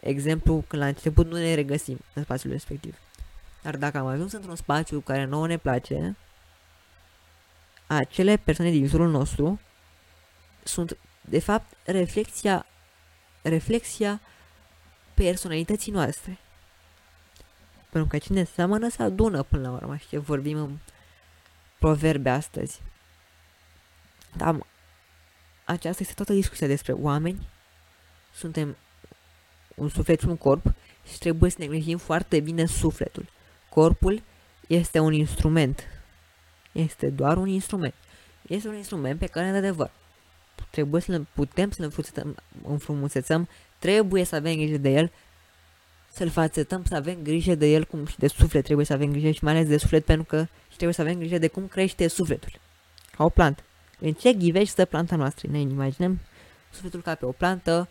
exemplu, 0.00 0.64
când 0.68 0.82
la 0.82 0.88
început 0.88 1.26
nu 1.26 1.36
ne 1.36 1.54
regăsim 1.54 1.98
în 2.14 2.22
spațiul 2.22 2.52
respectiv. 2.52 2.94
Dar 3.62 3.76
dacă 3.76 3.98
am 3.98 4.06
ajuns 4.06 4.32
într-un 4.32 4.56
spațiu 4.56 5.00
care 5.00 5.24
nouă 5.24 5.46
ne 5.46 5.56
place, 5.56 6.16
acele 7.86 8.36
persoane 8.36 8.70
din 8.70 8.86
jurul 8.86 9.10
nostru 9.10 9.60
sunt, 10.62 10.96
de 11.20 11.38
fapt, 11.38 11.76
reflexia, 11.84 12.66
reflexia 13.42 14.20
personalității 15.14 15.92
noastre. 15.92 16.38
Pentru 17.94 18.12
că 18.12 18.24
cine 18.24 18.44
seamănă 18.44 18.88
se 18.88 19.02
adună 19.02 19.42
până 19.42 19.68
la 19.68 19.74
urmă 19.74 19.96
și 19.96 20.16
vorbim 20.16 20.58
în 20.58 20.76
proverbe 21.78 22.30
astăzi. 22.30 22.80
Da, 24.36 24.58
aceasta 25.64 26.02
este 26.02 26.14
toată 26.14 26.32
discuția 26.32 26.66
despre 26.66 26.92
oameni. 26.92 27.48
Suntem 28.32 28.76
un 29.74 29.88
suflet 29.88 30.20
și 30.20 30.26
un 30.26 30.36
corp 30.36 30.74
și 31.10 31.18
trebuie 31.18 31.50
să 31.50 31.56
ne 31.58 31.66
grijim 31.66 31.98
foarte 31.98 32.40
bine 32.40 32.66
sufletul. 32.66 33.26
Corpul 33.70 34.22
este 34.66 34.98
un 34.98 35.12
instrument. 35.12 35.84
Este 36.72 37.10
doar 37.10 37.36
un 37.36 37.48
instrument. 37.48 37.94
Este 38.42 38.68
un 38.68 38.76
instrument 38.76 39.18
pe 39.18 39.26
care, 39.26 39.50
de 39.50 39.56
adevăr, 39.56 39.90
trebuie 40.70 41.00
să 41.00 41.22
putem 41.32 41.70
să-l 41.70 41.84
înfrumusețăm, 41.84 42.36
înfrumusețăm, 42.68 43.48
trebuie 43.78 44.24
să 44.24 44.36
avem 44.36 44.54
grijă 44.54 44.76
de 44.76 44.90
el, 44.90 45.12
să-l 46.14 46.28
fațetăm, 46.28 46.84
să 46.84 46.94
avem 46.94 47.18
grijă 47.22 47.54
de 47.54 47.66
el 47.66 47.84
cum 47.84 48.06
și 48.06 48.18
de 48.18 48.26
suflet, 48.26 48.64
trebuie 48.64 48.86
să 48.86 48.92
avem 48.92 49.10
grijă 49.10 49.30
și 49.30 49.44
mai 49.44 49.52
ales 49.52 49.68
de 49.68 49.76
suflet 49.76 50.04
pentru 50.04 50.24
că 50.24 50.46
și 50.68 50.74
trebuie 50.74 50.92
să 50.92 51.00
avem 51.00 51.18
grijă 51.18 51.38
de 51.38 51.48
cum 51.48 51.66
crește 51.66 52.08
sufletul. 52.08 52.60
Ca 53.16 53.24
o 53.24 53.28
plantă. 53.28 53.62
În 53.98 54.12
ce 54.12 54.32
ghivești 54.32 54.68
stă 54.68 54.84
planta 54.84 55.16
noastră? 55.16 55.48
Ne 55.50 55.60
imaginăm 55.60 56.20
sufletul 56.70 57.00
ca 57.00 57.14
pe 57.14 57.24
o 57.24 57.32
plantă, 57.32 57.88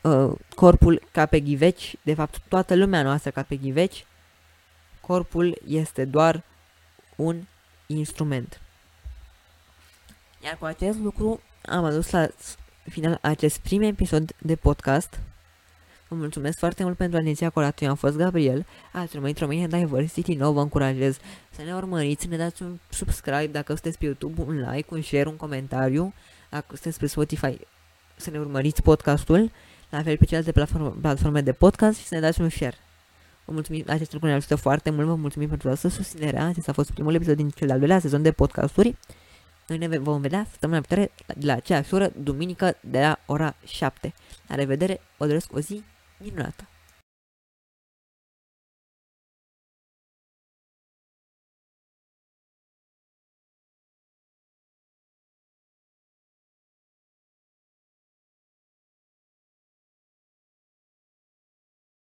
uh, 0.00 0.32
corpul 0.54 1.02
ca 1.12 1.26
pe 1.26 1.40
ghiveci, 1.40 1.96
de 2.02 2.14
fapt 2.14 2.42
toată 2.48 2.74
lumea 2.74 3.02
noastră 3.02 3.30
ca 3.30 3.42
pe 3.42 3.56
ghiveci, 3.56 4.06
corpul 5.00 5.58
este 5.66 6.04
doar 6.04 6.42
un 7.16 7.44
instrument. 7.86 8.60
Iar 10.44 10.56
cu 10.58 10.64
acest 10.64 10.98
lucru 10.98 11.40
am 11.62 11.84
adus 11.84 12.10
la 12.10 12.28
final 12.90 13.18
acest 13.22 13.58
prim 13.58 13.82
episod 13.82 14.32
de 14.38 14.56
podcast. 14.56 15.20
Vă 16.08 16.14
mulțumesc 16.14 16.58
foarte 16.58 16.82
mult 16.82 16.96
pentru 16.96 17.18
atenția 17.18 17.46
acordată. 17.46 17.84
Eu 17.84 17.90
am 17.90 17.96
fost 17.96 18.16
Gabriel, 18.16 18.66
ați 18.92 19.14
rămânit 19.14 19.38
România 19.38 19.66
Diversity 19.66 20.34
nou, 20.34 20.52
vă 20.52 20.60
încurajez 20.60 21.16
să 21.50 21.62
ne 21.62 21.74
urmăriți, 21.74 22.22
să 22.22 22.28
ne 22.28 22.36
dați 22.36 22.62
un 22.62 22.78
subscribe 22.88 23.46
dacă 23.46 23.72
sunteți 23.72 23.98
pe 23.98 24.04
YouTube, 24.04 24.42
un 24.42 24.70
like, 24.70 24.94
un 24.94 25.02
share, 25.02 25.28
un 25.28 25.36
comentariu, 25.36 26.14
dacă 26.50 26.66
sunteți 26.68 26.98
pe 26.98 27.06
Spotify 27.06 27.58
să 28.16 28.30
ne 28.30 28.38
urmăriți 28.38 28.82
podcastul, 28.82 29.50
la 29.90 30.02
fel 30.02 30.16
pe 30.16 30.24
celelalte 30.24 30.52
platforme, 30.52 30.88
platforme 31.00 31.40
de 31.40 31.52
podcast 31.52 31.98
și 31.98 32.06
să 32.06 32.14
ne 32.14 32.20
dați 32.20 32.40
un 32.40 32.48
share. 32.48 32.76
Vă 33.44 33.52
mulțumim, 33.52 33.84
acest 33.88 34.12
lucru 34.12 34.28
ne 34.28 34.34
ajută 34.34 34.56
foarte 34.56 34.90
mult, 34.90 35.06
vă 35.06 35.14
mulțumim 35.14 35.48
pentru 35.48 35.68
toată 35.68 35.88
susținerea. 35.88 36.46
Acesta 36.46 36.70
a 36.70 36.74
fost 36.74 36.90
primul 36.90 37.14
episod 37.14 37.36
din 37.36 37.48
cel 37.48 37.66
de-al 37.66 37.78
doilea 37.78 37.98
sezon 37.98 38.22
de 38.22 38.32
podcasturi. 38.32 38.96
Noi 39.66 39.78
ne 39.78 39.98
vom 39.98 40.20
vedea 40.20 40.46
săptămâna 40.50 40.78
viitoare 40.78 41.12
la 41.40 41.52
aceeași 41.52 41.94
oră, 41.94 42.12
duminică, 42.16 42.76
de 42.80 43.00
la 43.00 43.18
ora 43.26 43.54
7. 43.66 44.14
La 44.46 44.54
revedere, 44.54 45.00
o 45.18 45.26
doresc 45.26 45.56
o 45.56 45.60
zi 45.60 45.84
minuta. 46.32 46.66